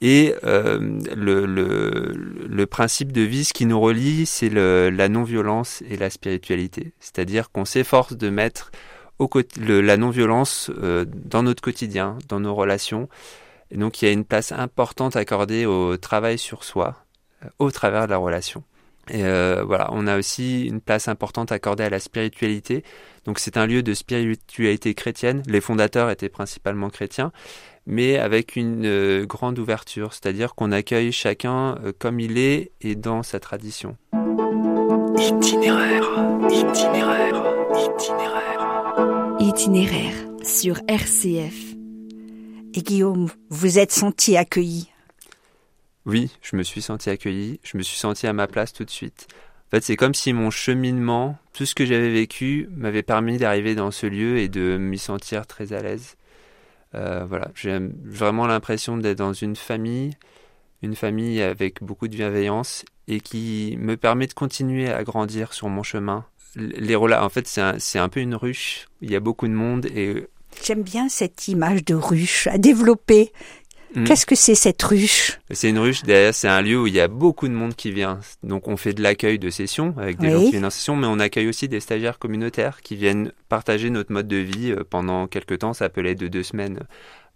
et 0.00 0.34
euh, 0.44 1.00
le, 1.16 1.46
le, 1.46 2.12
le, 2.48 2.66
principe 2.66 3.12
de 3.12 3.22
vie, 3.22 3.44
ce 3.44 3.54
qui 3.54 3.64
nous 3.66 3.80
relie, 3.80 4.26
c'est 4.26 4.50
la 4.50 5.08
non-violence 5.08 5.82
et 5.88 5.96
la 5.96 6.10
spiritualité. 6.10 6.92
C'est-à-dire 7.00 7.50
qu'on 7.50 7.64
s'efforce 7.64 8.16
de 8.16 8.28
mettre 8.28 8.70
la 9.58 9.96
non-violence 9.96 10.70
euh, 10.82 11.04
dans 11.08 11.42
notre 11.42 11.62
quotidien, 11.62 12.18
dans 12.28 12.40
nos 12.40 12.54
relations. 12.54 13.08
Donc 13.74 14.00
il 14.00 14.06
y 14.06 14.08
a 14.08 14.12
une 14.12 14.24
place 14.24 14.52
importante 14.52 15.16
accordée 15.16 15.66
au 15.66 15.96
travail 15.96 16.38
sur 16.38 16.64
soi, 16.64 16.96
euh, 17.44 17.48
au 17.58 17.70
travers 17.70 18.06
de 18.06 18.10
la 18.10 18.18
relation. 18.18 18.62
Et 19.08 19.24
euh, 19.24 19.62
voilà, 19.64 19.88
on 19.92 20.06
a 20.08 20.18
aussi 20.18 20.66
une 20.66 20.80
place 20.80 21.06
importante 21.06 21.52
accordée 21.52 21.84
à 21.84 21.90
la 21.90 22.00
spiritualité. 22.00 22.82
Donc 23.24 23.38
c'est 23.38 23.56
un 23.56 23.66
lieu 23.66 23.82
de 23.82 23.94
spiritualité 23.94 24.94
chrétienne. 24.94 25.42
Les 25.46 25.60
fondateurs 25.60 26.10
étaient 26.10 26.28
principalement 26.28 26.90
chrétiens, 26.90 27.32
mais 27.86 28.18
avec 28.18 28.56
une 28.56 29.24
grande 29.24 29.60
ouverture, 29.60 30.12
c'est-à-dire 30.12 30.56
qu'on 30.56 30.72
accueille 30.72 31.12
chacun 31.12 31.78
comme 32.00 32.18
il 32.18 32.36
est 32.36 32.72
et 32.80 32.96
dans 32.96 33.22
sa 33.22 33.38
tradition. 33.38 33.96
Itinéraire, 35.18 36.10
itinéraire, 36.50 37.42
itinéraire. 37.94 38.45
Itinéraire 39.56 40.12
sur 40.44 40.80
RCF. 40.86 41.74
Et 42.74 42.82
Guillaume, 42.82 43.30
vous 43.48 43.78
êtes 43.78 43.90
senti 43.90 44.36
accueilli? 44.36 44.90
Oui, 46.04 46.30
je 46.42 46.56
me 46.56 46.62
suis 46.62 46.82
senti 46.82 47.08
accueilli, 47.08 47.58
je 47.62 47.78
me 47.78 47.82
suis 47.82 47.96
senti 47.96 48.26
à 48.26 48.34
ma 48.34 48.48
place 48.48 48.74
tout 48.74 48.84
de 48.84 48.90
suite. 48.90 49.28
En 49.66 49.70
fait, 49.70 49.82
c'est 49.82 49.96
comme 49.96 50.12
si 50.12 50.34
mon 50.34 50.50
cheminement, 50.50 51.38
tout 51.54 51.64
ce 51.64 51.74
que 51.74 51.86
j'avais 51.86 52.10
vécu, 52.10 52.68
m'avait 52.76 53.02
permis 53.02 53.38
d'arriver 53.38 53.74
dans 53.74 53.90
ce 53.90 54.06
lieu 54.06 54.36
et 54.36 54.50
de 54.50 54.76
m'y 54.76 54.98
sentir 54.98 55.46
très 55.46 55.72
à 55.72 55.80
l'aise. 55.80 56.16
Euh, 56.94 57.24
voilà, 57.24 57.50
j'ai 57.54 57.78
vraiment 58.04 58.46
l'impression 58.46 58.98
d'être 58.98 59.16
dans 59.16 59.32
une 59.32 59.56
famille, 59.56 60.18
une 60.82 60.96
famille 60.96 61.40
avec 61.40 61.82
beaucoup 61.82 62.08
de 62.08 62.14
bienveillance 62.14 62.84
et 63.08 63.20
qui 63.20 63.78
me 63.80 63.96
permet 63.96 64.26
de 64.26 64.34
continuer 64.34 64.92
à 64.92 65.02
grandir 65.02 65.54
sur 65.54 65.70
mon 65.70 65.82
chemin. 65.82 66.26
Les 66.56 66.96
en 66.96 67.28
fait, 67.28 67.46
c'est 67.46 67.60
un, 67.60 67.76
un 68.02 68.08
peu 68.08 68.20
une 68.20 68.34
ruche. 68.34 68.86
Il 69.02 69.10
y 69.10 69.16
a 69.16 69.20
beaucoup 69.20 69.46
de 69.46 69.52
monde 69.52 69.86
et 69.86 70.26
J'aime 70.64 70.82
bien 70.82 71.08
cette 71.08 71.48
image 71.48 71.84
de 71.84 71.94
ruche 71.94 72.46
à 72.46 72.58
développer. 72.58 73.32
Mm. 73.94 74.04
Qu'est-ce 74.04 74.26
que 74.26 74.34
c'est 74.34 74.54
cette 74.54 74.82
ruche? 74.82 75.38
C'est 75.50 75.68
une 75.68 75.78
ruche, 75.78 76.02
derrière, 76.02 76.34
c'est 76.34 76.48
un 76.48 76.60
lieu 76.60 76.80
où 76.80 76.86
il 76.86 76.94
y 76.94 77.00
a 77.00 77.08
beaucoup 77.08 77.46
de 77.46 77.52
monde 77.52 77.74
qui 77.74 77.92
vient. 77.92 78.20
Donc 78.42 78.68
on 78.68 78.76
fait 78.76 78.94
de 78.94 79.02
l'accueil 79.02 79.38
de 79.38 79.48
sessions 79.50 79.94
avec 79.98 80.18
des 80.18 80.30
gens 80.30 80.40
qui 80.40 80.50
viennent 80.50 80.64
en 80.64 80.70
session, 80.70 80.96
mais 80.96 81.06
on 81.06 81.18
accueille 81.18 81.48
aussi 81.48 81.68
des 81.68 81.80
stagiaires 81.80 82.18
communautaires 82.18 82.80
qui 82.82 82.96
viennent 82.96 83.32
partager 83.48 83.90
notre 83.90 84.12
mode 84.12 84.28
de 84.28 84.36
vie 84.36 84.72
euh, 84.72 84.82
pendant 84.88 85.26
quelques 85.26 85.60
temps. 85.60 85.72
Ça 85.72 85.88
peut 85.88 86.04
être 86.04 86.18
de 86.18 86.28
deux 86.28 86.42
semaines 86.42 86.80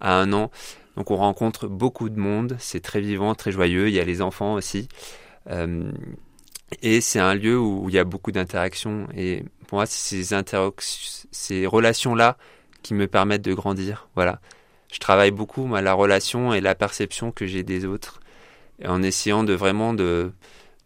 à 0.00 0.18
un 0.18 0.33
an. 0.33 0.50
Donc 0.96 1.11
on 1.11 1.16
rencontre 1.16 1.66
beaucoup 1.68 2.09
de 2.09 2.18
monde, 2.18 2.56
c'est 2.59 2.80
très 2.80 3.00
vivant, 3.00 3.35
très 3.35 3.52
joyeux, 3.52 3.88
il 3.88 3.94
y 3.94 4.00
a 4.00 4.04
les 4.04 4.22
enfants 4.22 4.54
aussi. 4.54 4.88
Euh, 5.48 5.90
et 6.83 7.00
c'est 7.00 7.18
un 7.18 7.35
lieu 7.35 7.59
où 7.59 7.88
il 7.88 7.94
y 7.94 7.98
a 7.98 8.04
beaucoup 8.04 8.33
d'interactions. 8.33 9.09
Et 9.16 9.44
pour 9.66 9.78
moi, 9.78 9.87
c'est 9.87 10.22
ces, 10.22 10.37
ces 11.30 11.66
relations-là 11.66 12.37
qui 12.83 12.94
me 12.94 13.06
permettent 13.06 13.42
de 13.42 13.54
grandir. 13.54 14.09
Voilà. 14.14 14.40
Je 14.92 14.98
travaille 14.98 15.30
beaucoup, 15.30 15.66
moi, 15.66 15.83
la 15.83 15.92
relation 15.92 16.52
et 16.52 16.61
la 16.61 16.74
perception 16.74 17.33
que 17.33 17.46
j'ai 17.46 17.62
des 17.62 17.85
autres, 17.85 18.20
en 18.85 19.02
essayant 19.02 19.44
de 19.44 19.52
vraiment 19.52 19.94
de, 19.94 20.33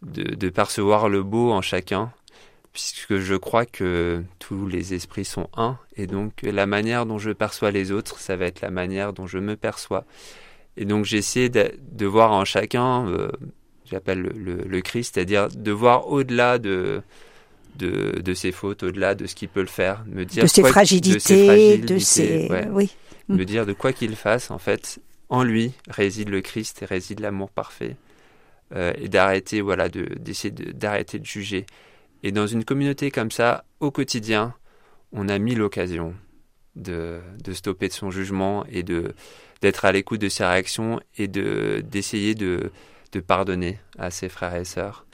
de, 0.03 0.23
de 0.23 0.49
percevoir 0.49 1.09
le 1.09 1.23
beau 1.23 1.51
en 1.51 1.61
chacun 1.61 2.11
puisque 2.75 3.19
je 3.19 3.35
crois 3.35 3.65
que 3.65 4.21
tous 4.37 4.67
les 4.67 4.93
esprits 4.93 5.23
sont 5.23 5.49
un, 5.55 5.77
et 5.95 6.07
donc 6.07 6.41
la 6.43 6.65
manière 6.65 7.05
dont 7.05 7.17
je 7.17 7.31
perçois 7.31 7.71
les 7.71 7.93
autres, 7.93 8.19
ça 8.19 8.35
va 8.35 8.47
être 8.47 8.59
la 8.59 8.69
manière 8.69 9.13
dont 9.13 9.27
je 9.27 9.37
me 9.37 9.55
perçois. 9.55 10.03
Et 10.75 10.83
donc 10.83 11.05
j'essaie 11.05 11.47
de, 11.47 11.71
de, 11.79 12.05
voir 12.05 12.33
en 12.33 12.43
chacun, 12.43 13.07
euh, 13.07 13.31
j'appelle 13.89 14.21
le, 14.21 14.57
le, 14.67 14.81
Christ, 14.81 15.15
c'est-à-dire 15.15 15.47
de 15.49 15.71
voir 15.71 16.07
au-delà 16.09 16.57
de, 16.57 17.01
de, 17.77 18.19
de, 18.23 18.33
ses 18.33 18.51
fautes, 18.51 18.83
au-delà 18.83 19.15
de 19.15 19.27
ce 19.27 19.35
qu'il 19.35 19.49
peut 19.49 19.61
le 19.61 19.67
faire, 19.67 20.03
me 20.07 20.25
dire 20.25 20.43
de 20.43 20.47
ses 20.47 20.63
fragilités, 20.63 21.77
de 21.77 21.97
ses, 21.99 22.49
oui, 22.71 22.91
me 23.29 23.41
mm. 23.41 23.45
dire 23.45 23.65
de 23.65 23.73
quoi 23.73 23.93
qu'il 23.93 24.15
fasse, 24.15 24.51
en 24.51 24.59
fait, 24.59 24.99
en 25.29 25.43
lui 25.43 25.73
réside 25.89 26.29
le 26.29 26.41
Christ 26.41 26.81
et 26.81 26.85
réside 26.85 27.19
l'amour 27.19 27.49
parfait, 27.49 27.95
euh, 28.75 28.93
et 28.97 29.09
d'arrêter, 29.09 29.61
voilà, 29.61 29.89
d'essayer 29.89 30.51
d'arrêter 30.51 31.19
de 31.19 31.25
juger. 31.25 31.65
Et 32.23 32.31
dans 32.31 32.47
une 32.47 32.65
communauté 32.65 33.11
comme 33.11 33.31
ça, 33.31 33.65
au 33.79 33.91
quotidien, 33.91 34.55
on 35.11 35.29
a 35.29 35.37
mis 35.37 35.55
l'occasion 35.55 36.15
de, 36.75 37.19
de, 37.43 37.53
stopper 37.53 37.87
de 37.87 37.93
son 37.93 38.11
jugement 38.11 38.65
et 38.65 38.83
de 38.83 39.13
d'être 39.61 39.85
à 39.85 39.91
l'écoute 39.91 40.19
de 40.19 40.29
ses 40.29 40.43
réactions 40.43 40.99
et 41.17 41.27
de 41.27 41.83
d'essayer 41.89 42.35
de, 42.35 42.71
de 43.15 43.21
pardonner 43.21 43.79
à 43.97 44.11
ses 44.11 44.29
frères 44.29 44.55
et 44.55 44.65
sœurs. 44.65 45.05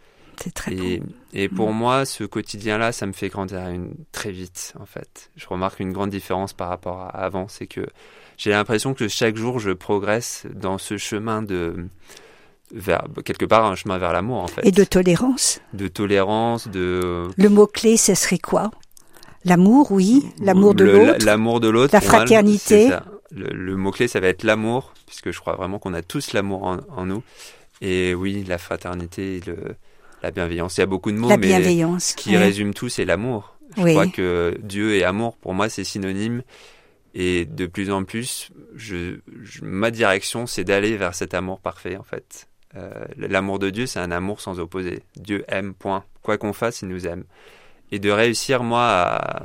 C'est 0.42 0.54
très 0.54 0.74
et, 0.74 1.04
et 1.34 1.50
pour 1.50 1.72
mm. 1.72 1.78
moi, 1.78 2.06
ce 2.06 2.24
quotidien-là, 2.24 2.92
ça 2.92 3.06
me 3.06 3.14
fait 3.14 3.30
grandir 3.30 3.68
une, 3.68 3.94
très 4.12 4.32
vite, 4.32 4.74
en 4.80 4.86
fait. 4.86 5.30
Je 5.36 5.48
remarque 5.48 5.80
une 5.80 5.94
grande 5.94 6.10
différence 6.10 6.54
par 6.54 6.70
rapport 6.70 7.00
à 7.02 7.10
avant, 7.10 7.48
c'est 7.48 7.68
que 7.68 7.86
j'ai 8.38 8.50
l'impression 8.50 8.96
que 8.96 9.08
chaque 9.08 9.36
jour, 9.36 9.60
je 9.60 9.72
progresse 9.72 10.48
dans 10.52 10.80
ce 10.80 10.98
chemin 10.98 11.44
de, 11.44 11.90
vers 12.74 13.04
quelque 13.24 13.46
part 13.46 13.66
un 13.66 13.76
chemin 13.76 13.98
vers 13.98 14.14
l'amour 14.14 14.42
en 14.42 14.48
fait. 14.48 14.66
Et 14.66 14.72
de 14.72 14.84
tolérance. 14.84 15.62
De 15.74 15.88
tolérance, 15.88 16.68
de. 16.68 17.28
Le 17.38 17.50
mot 17.50 17.68
clé, 17.68 17.98
ce 17.98 18.16
serait 18.16 18.40
quoi? 18.40 18.72
L'amour, 19.44 19.92
oui, 19.92 20.24
l'amour 20.40 20.76
de 20.76 20.86
l'autre. 20.86 21.26
L'amour 21.26 21.60
de 21.60 21.70
l'autre. 21.70 21.94
La 21.94 22.02
fraternité. 22.02 22.92
le, 23.32 23.76
mot 23.76 23.92
clé, 23.92 24.08
ça 24.08 24.20
va 24.20 24.28
être 24.28 24.44
l'amour, 24.44 24.94
puisque 25.08 25.32
je 25.32 25.40
crois 25.40 25.56
vraiment 25.56 25.80
qu'on 25.80 25.94
a 25.94 26.02
tous 26.02 26.34
l'amour 26.34 26.64
en, 26.64 27.06
nous. 27.06 27.24
Et 27.82 28.13
oui, 28.13 28.44
la 28.48 28.58
fraternité, 28.58 29.41
le, 29.46 29.76
la 30.22 30.32
bienveillance. 30.32 30.78
Il 30.78 30.82
y 30.82 30.84
a 30.84 30.88
beaucoup 30.88 31.12
de 31.12 31.17
mots, 31.17 31.30
la 31.30 31.38
mais 31.38 31.48
bienveillance, 31.48 32.13
qui 32.13 32.38
résument 32.38 32.74
tout, 32.74 32.89
c'est 32.89 33.06
l'amour. 33.06 33.56
Je 33.78 33.84
crois 33.84 34.08
que 34.08 34.58
Dieu 34.62 34.96
et 34.96 35.04
amour, 35.04 35.36
pour 35.38 35.54
moi, 35.54 35.70
c'est 35.70 35.84
synonyme. 35.84 36.44
Et 37.13 37.46
de 37.46 37.65
plus 37.65 37.91
en 37.91 38.04
plus, 38.04 38.52
je 38.76 39.17
ma 39.62 39.91
direction, 39.91 40.48
c'est 40.48 40.63
d'aller 40.63 40.96
vers 40.96 41.13
cet 41.13 41.34
amour 41.34 41.60
parfait, 41.60 41.98
en 41.98 42.04
fait. 42.04 42.48
Euh, 42.78 42.89
l'amour 43.17 43.60
de 43.60 43.70
Dieu, 43.70 43.86
c'est 43.86 44.00
un 44.00 44.12
amour 44.12 44.39
sans 44.39 44.60
opposé. 44.60 45.04
Dieu 45.17 45.44
aime, 45.50 45.74
point. 45.74 46.06
Quoi 46.22 46.38
qu'on 46.38 46.54
fasse, 46.54 46.82
il 46.82 46.88
nous 46.88 47.08
aime. 47.08 47.26
Et 47.91 48.00
de 48.00 48.10
réussir, 48.10 48.63
moi, 48.63 48.86
à, 48.86 49.44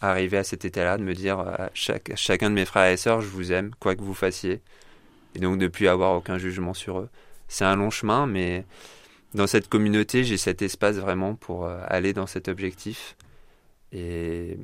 arriver 0.00 0.38
à 0.38 0.44
cet 0.44 0.64
état-là, 0.64 0.96
de 0.96 1.02
me 1.02 1.14
dire 1.14 1.38
à, 1.38 1.70
chaque, 1.74 2.12
chacun 2.16 2.48
de 2.48 2.54
mes 2.54 2.64
frères 2.64 2.90
et 2.90 2.96
sœurs, 2.96 3.20
je 3.20 3.28
vous 3.28 3.52
aime, 3.52 3.72
quoi 3.78 3.94
que 3.94 4.02
vous 4.02 4.14
fassiez. 4.14 4.60
Et 5.34 5.38
donc 5.38 5.58
de 5.58 5.68
plus 5.68 5.86
avoir 5.86 6.16
aucun 6.16 6.38
jugement 6.38 6.74
sur 6.74 6.98
eux. 6.98 7.08
C'est 7.50 7.64
un 7.64 7.74
long 7.74 7.90
chemin, 7.90 8.28
mais 8.28 8.64
dans 9.34 9.48
cette 9.48 9.68
communauté, 9.68 10.22
j'ai 10.22 10.36
cet 10.36 10.62
espace 10.62 10.96
vraiment 10.96 11.34
pour 11.34 11.66
euh, 11.66 11.80
aller 11.88 12.12
dans 12.12 12.28
cet 12.28 12.46
objectif. 12.46 13.16
Et, 13.90 14.56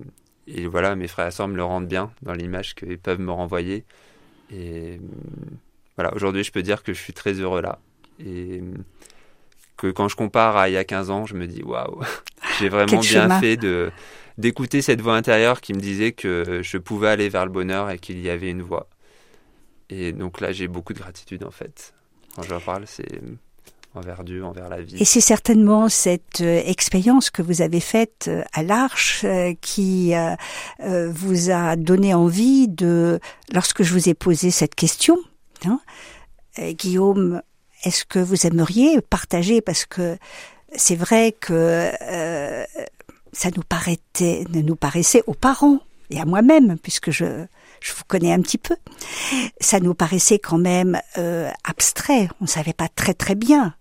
et 0.46 0.68
voilà, 0.68 0.94
mes 0.94 1.08
frères 1.08 1.26
et 1.26 1.30
sœurs 1.32 1.48
me 1.48 1.56
le 1.56 1.64
rendent 1.64 1.88
bien 1.88 2.12
dans 2.22 2.32
l'image 2.32 2.76
qu'ils 2.76 2.98
peuvent 2.98 3.20
me 3.20 3.32
renvoyer. 3.32 3.84
Et 4.52 5.00
voilà, 5.96 6.14
aujourd'hui, 6.14 6.44
je 6.44 6.52
peux 6.52 6.62
dire 6.62 6.84
que 6.84 6.92
je 6.92 7.00
suis 7.02 7.12
très 7.12 7.32
heureux 7.32 7.60
là. 7.60 7.80
Et 8.24 8.62
que 9.76 9.88
quand 9.88 10.06
je 10.06 10.14
compare 10.14 10.56
à 10.56 10.68
il 10.68 10.74
y 10.74 10.76
a 10.76 10.84
15 10.84 11.10
ans, 11.10 11.26
je 11.26 11.34
me 11.34 11.48
dis 11.48 11.64
waouh, 11.64 12.02
j'ai 12.60 12.68
vraiment 12.68 13.00
bien 13.00 13.40
fait 13.40 13.56
de 13.56 13.90
d'écouter 14.38 14.80
cette 14.80 15.00
voix 15.00 15.16
intérieure 15.16 15.60
qui 15.60 15.74
me 15.74 15.80
disait 15.80 16.12
que 16.12 16.60
je 16.62 16.78
pouvais 16.78 17.08
aller 17.08 17.28
vers 17.28 17.46
le 17.46 17.50
bonheur 17.50 17.90
et 17.90 17.98
qu'il 17.98 18.20
y 18.20 18.30
avait 18.30 18.50
une 18.50 18.62
voie. 18.62 18.88
Et 19.90 20.12
donc 20.12 20.40
là, 20.40 20.52
j'ai 20.52 20.68
beaucoup 20.68 20.92
de 20.92 20.98
gratitude 21.00 21.42
en 21.42 21.50
fait. 21.50 21.95
Je 22.42 22.54
parle, 22.64 22.84
c'est 22.86 23.20
envers 23.96 24.24
Dieu, 24.24 24.44
envers 24.44 24.68
la 24.68 24.80
vie. 24.80 24.96
Et 24.98 25.04
c'est 25.04 25.20
certainement 25.20 25.88
cette 25.88 26.40
euh, 26.40 26.62
expérience 26.64 27.30
que 27.30 27.42
vous 27.42 27.62
avez 27.62 27.80
faite 27.80 28.26
euh, 28.28 28.42
à 28.52 28.62
l'Arche 28.62 29.22
euh, 29.24 29.54
qui 29.60 30.12
vous 30.78 31.50
a 31.50 31.76
donné 31.76 32.14
envie 32.14 32.68
de, 32.68 33.20
lorsque 33.52 33.82
je 33.82 33.92
vous 33.92 34.08
ai 34.08 34.14
posé 34.14 34.50
cette 34.50 34.74
question, 34.74 35.16
Hein. 35.64 35.80
Guillaume, 36.58 37.40
est-ce 37.82 38.04
que 38.04 38.18
vous 38.18 38.46
aimeriez 38.46 39.00
partager? 39.00 39.62
Parce 39.62 39.86
que 39.86 40.18
c'est 40.74 40.96
vrai 40.96 41.32
que 41.32 41.90
ça 43.32 43.48
nous 43.56 43.62
paraissait, 43.62 44.44
nous 44.52 44.76
paraissait 44.76 45.22
aux 45.26 45.34
parents 45.34 45.80
et 46.10 46.20
à 46.20 46.26
moi-même, 46.26 46.76
puisque 46.78 47.10
je, 47.10 47.46
je 47.80 47.92
vous 47.92 48.04
connais 48.06 48.32
un 48.32 48.40
petit 48.40 48.58
peu, 48.58 48.76
ça 49.60 49.80
nous 49.80 49.94
paraissait 49.94 50.38
quand 50.38 50.58
même 50.58 51.00
euh, 51.18 51.50
abstrait. 51.64 52.28
On 52.40 52.44
ne 52.44 52.48
savait 52.48 52.72
pas 52.72 52.88
très 52.88 53.14
très 53.14 53.34
bien 53.34 53.74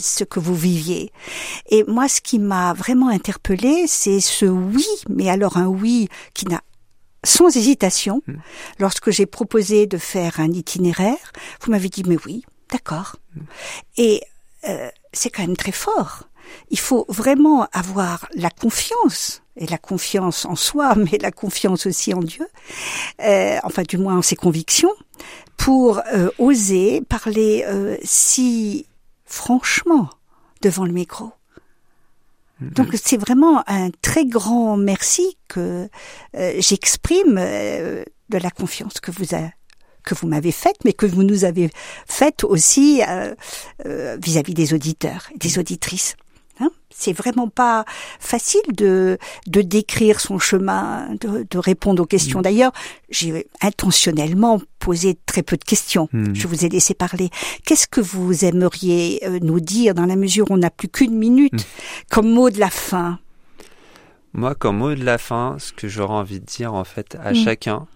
ce 0.00 0.24
que 0.24 0.40
vous 0.40 0.56
viviez. 0.56 1.12
Et 1.70 1.84
moi, 1.86 2.08
ce 2.08 2.20
qui 2.20 2.40
m'a 2.40 2.72
vraiment 2.72 3.10
interpellée, 3.10 3.84
c'est 3.86 4.18
ce 4.18 4.44
oui, 4.44 4.86
mais 5.08 5.30
alors 5.30 5.56
un 5.56 5.68
oui 5.68 6.08
qui 6.34 6.46
n'a 6.46 6.62
sans 7.26 7.54
hésitation, 7.56 8.22
hmm. 8.26 8.36
lorsque 8.78 9.10
j'ai 9.10 9.26
proposé 9.26 9.86
de 9.86 9.98
faire 9.98 10.40
un 10.40 10.50
itinéraire, 10.50 11.32
vous 11.60 11.72
m'avez 11.72 11.88
dit 11.88 12.04
mais 12.06 12.16
oui, 12.24 12.44
d'accord. 12.70 13.16
Hmm. 13.34 13.40
Et 13.96 14.22
euh, 14.68 14.88
c'est 15.12 15.30
quand 15.30 15.42
même 15.42 15.56
très 15.56 15.72
fort. 15.72 16.28
Il 16.70 16.78
faut 16.78 17.04
vraiment 17.08 17.66
avoir 17.72 18.28
la 18.34 18.50
confiance 18.50 19.42
et 19.56 19.66
la 19.66 19.78
confiance 19.78 20.44
en 20.44 20.56
soi, 20.56 20.94
mais 20.96 21.18
la 21.20 21.30
confiance 21.30 21.86
aussi 21.86 22.14
en 22.14 22.20
Dieu, 22.20 22.46
euh, 23.22 23.58
enfin 23.64 23.82
du 23.82 23.98
moins 23.98 24.18
en 24.18 24.22
ses 24.22 24.36
convictions, 24.36 24.92
pour 25.56 26.00
euh, 26.12 26.30
oser 26.38 27.00
parler 27.08 27.64
si 28.02 28.86
franchement 29.24 30.10
devant 30.62 30.84
le 30.84 30.92
micro. 30.92 31.32
Donc 32.60 32.94
c'est 33.02 33.18
vraiment 33.18 33.62
un 33.68 33.90
très 34.00 34.24
grand 34.24 34.76
merci 34.76 35.36
que 35.48 35.88
euh, 36.34 36.54
j'exprime 36.58 37.36
euh, 37.38 38.02
de 38.30 38.38
la 38.38 38.50
confiance 38.50 38.98
que 39.00 39.10
vous 39.10 39.34
a, 39.34 39.50
que 40.04 40.14
vous 40.14 40.26
m'avez 40.26 40.52
faite, 40.52 40.76
mais 40.84 40.94
que 40.94 41.04
vous 41.04 41.22
nous 41.22 41.44
avez 41.44 41.70
faite 42.06 42.44
aussi 42.44 43.02
euh, 43.06 43.34
vis-à-vis 44.22 44.54
des 44.54 44.72
auditeurs 44.72 45.28
et 45.34 45.38
des 45.38 45.58
auditrices. 45.58 46.16
C'est 46.98 47.12
vraiment 47.12 47.48
pas 47.48 47.84
facile 48.20 48.62
de, 48.72 49.18
de 49.46 49.60
décrire 49.60 50.18
son 50.18 50.38
chemin, 50.38 51.08
de, 51.20 51.46
de 51.48 51.58
répondre 51.58 52.02
aux 52.02 52.06
questions. 52.06 52.38
Mm. 52.38 52.42
D'ailleurs, 52.42 52.72
j'ai 53.10 53.46
intentionnellement 53.60 54.60
posé 54.78 55.18
très 55.26 55.42
peu 55.42 55.56
de 55.56 55.64
questions. 55.64 56.08
Mm. 56.12 56.34
Je 56.34 56.48
vous 56.48 56.64
ai 56.64 56.70
laissé 56.70 56.94
parler. 56.94 57.28
Qu'est-ce 57.64 57.86
que 57.86 58.00
vous 58.00 58.44
aimeriez 58.46 59.20
euh, 59.24 59.38
nous 59.42 59.60
dire 59.60 59.94
dans 59.94 60.06
la 60.06 60.16
mesure 60.16 60.50
où 60.50 60.54
on 60.54 60.58
n'a 60.58 60.70
plus 60.70 60.88
qu'une 60.88 61.16
minute 61.16 61.52
mm. 61.52 62.10
comme 62.10 62.30
mot 62.30 62.48
de 62.48 62.58
la 62.58 62.70
fin? 62.70 63.18
Moi, 64.32 64.54
comme 64.54 64.78
mot 64.78 64.94
de 64.94 65.04
la 65.04 65.18
fin, 65.18 65.56
ce 65.58 65.72
que 65.72 65.88
j'aurais 65.88 66.14
envie 66.14 66.40
de 66.40 66.46
dire 66.46 66.72
en 66.72 66.84
fait 66.84 67.16
à 67.22 67.34
chacun, 67.34 67.86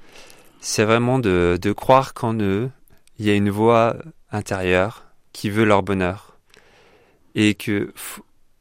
c'est 0.61 0.85
vraiment 0.85 1.19
de, 1.19 1.59
de 1.61 1.73
croire 1.73 2.13
qu'en 2.13 2.35
eux, 2.35 2.71
il 3.19 3.27
y 3.27 3.31
a 3.31 3.35
une 3.35 3.51
voix 3.51 3.97
intérieure 4.31 5.07
qui 5.33 5.49
veut 5.49 5.65
leur 5.65 5.83
bonheur 5.83 6.39
et 7.35 7.55
que 7.55 7.93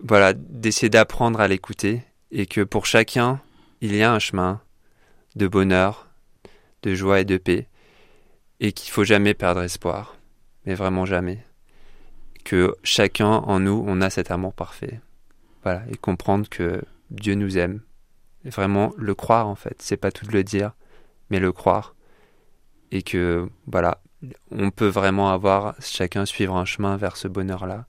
voilà, 0.01 0.33
d'essayer 0.33 0.89
d'apprendre 0.89 1.39
à 1.39 1.47
l'écouter 1.47 2.03
et 2.31 2.45
que 2.45 2.61
pour 2.61 2.85
chacun, 2.85 3.41
il 3.81 3.95
y 3.95 4.03
a 4.03 4.11
un 4.11 4.19
chemin 4.19 4.61
de 5.35 5.47
bonheur, 5.47 6.07
de 6.83 6.95
joie 6.95 7.19
et 7.19 7.25
de 7.25 7.37
paix 7.37 7.67
et 8.59 8.71
qu'il 8.71 8.91
faut 8.91 9.03
jamais 9.03 9.33
perdre 9.33 9.61
espoir, 9.61 10.17
mais 10.65 10.75
vraiment 10.75 11.05
jamais. 11.05 11.43
Que 12.43 12.75
chacun 12.83 13.27
en 13.27 13.59
nous, 13.59 13.83
on 13.87 14.01
a 14.01 14.09
cet 14.09 14.31
amour 14.31 14.53
parfait. 14.53 14.99
Voilà, 15.63 15.83
et 15.91 15.97
comprendre 15.97 16.47
que 16.49 16.81
Dieu 17.11 17.35
nous 17.35 17.57
aime. 17.57 17.81
Et 18.45 18.49
vraiment 18.49 18.93
le 18.97 19.13
croire 19.15 19.47
en 19.47 19.55
fait, 19.55 19.81
c'est 19.81 19.97
pas 19.97 20.11
tout 20.11 20.25
de 20.25 20.31
le 20.31 20.43
dire, 20.43 20.71
mais 21.29 21.39
le 21.39 21.51
croire. 21.51 21.95
Et 22.91 23.03
que 23.03 23.49
voilà, 23.67 24.01
on 24.51 24.71
peut 24.71 24.87
vraiment 24.87 25.31
avoir 25.31 25.75
chacun 25.81 26.25
suivre 26.25 26.55
un 26.55 26.65
chemin 26.65 26.97
vers 26.97 27.17
ce 27.17 27.27
bonheur-là 27.27 27.85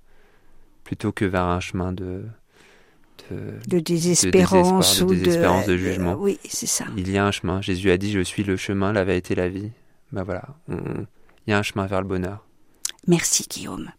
plutôt 0.91 1.13
que 1.13 1.25
vers 1.25 1.45
un 1.45 1.61
chemin 1.61 1.93
de, 1.93 2.25
de, 3.31 3.79
désespérance 3.79 5.01
ou 5.03 5.15
de, 5.15 5.65
de, 5.65 5.77
jugement. 5.77 6.17
oui, 6.19 6.37
c'est 6.49 6.67
ça. 6.67 6.85
Il 6.97 7.09
y 7.09 7.17
a 7.17 7.25
un 7.25 7.31
chemin. 7.31 7.61
Jésus 7.61 7.93
a 7.93 7.97
dit 7.97 8.11
Je 8.11 8.19
suis 8.19 8.43
le 8.43 8.57
chemin, 8.57 8.93
la 8.93 9.05
vérité, 9.05 9.37
la 9.37 9.49
vie. 9.49 9.71
bah 10.11 10.25
voilà, 10.25 10.43
il 10.69 11.07
y 11.47 11.53
a 11.53 11.59
un 11.59 11.63
chemin 11.63 11.87
vers 11.87 12.01
le 12.01 12.09
bonheur. 12.09 12.45
Merci 13.07 13.47
Guillaume. 13.49 13.93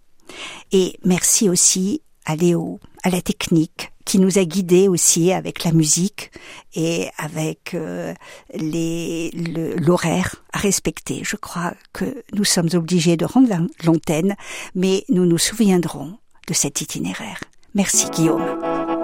Et 0.73 0.99
merci 1.05 1.47
aussi 1.47 2.01
à 2.25 2.35
Léo, 2.35 2.81
à 3.03 3.09
la 3.09 3.21
technique, 3.21 3.93
qui 4.03 4.19
nous 4.19 4.37
a 4.37 4.43
guidés 4.43 4.89
aussi 4.89 5.31
avec 5.31 5.63
la 5.63 5.71
musique 5.71 6.29
et 6.75 7.07
avec 7.17 7.73
euh, 7.73 8.13
l'horaire 8.53 10.43
à 10.51 10.57
respecter. 10.57 11.21
Je 11.23 11.37
crois 11.37 11.73
que 11.93 12.21
nous 12.33 12.43
sommes 12.43 12.69
obligés 12.73 13.15
de 13.15 13.23
rendre 13.23 13.47
l'antenne, 13.85 14.35
mais 14.75 15.05
nous 15.07 15.25
nous 15.25 15.37
souviendrons 15.37 16.17
de 16.47 16.53
cet 16.53 16.81
itinéraire. 16.81 17.39
Merci 17.73 18.09
Guillaume. 18.09 19.00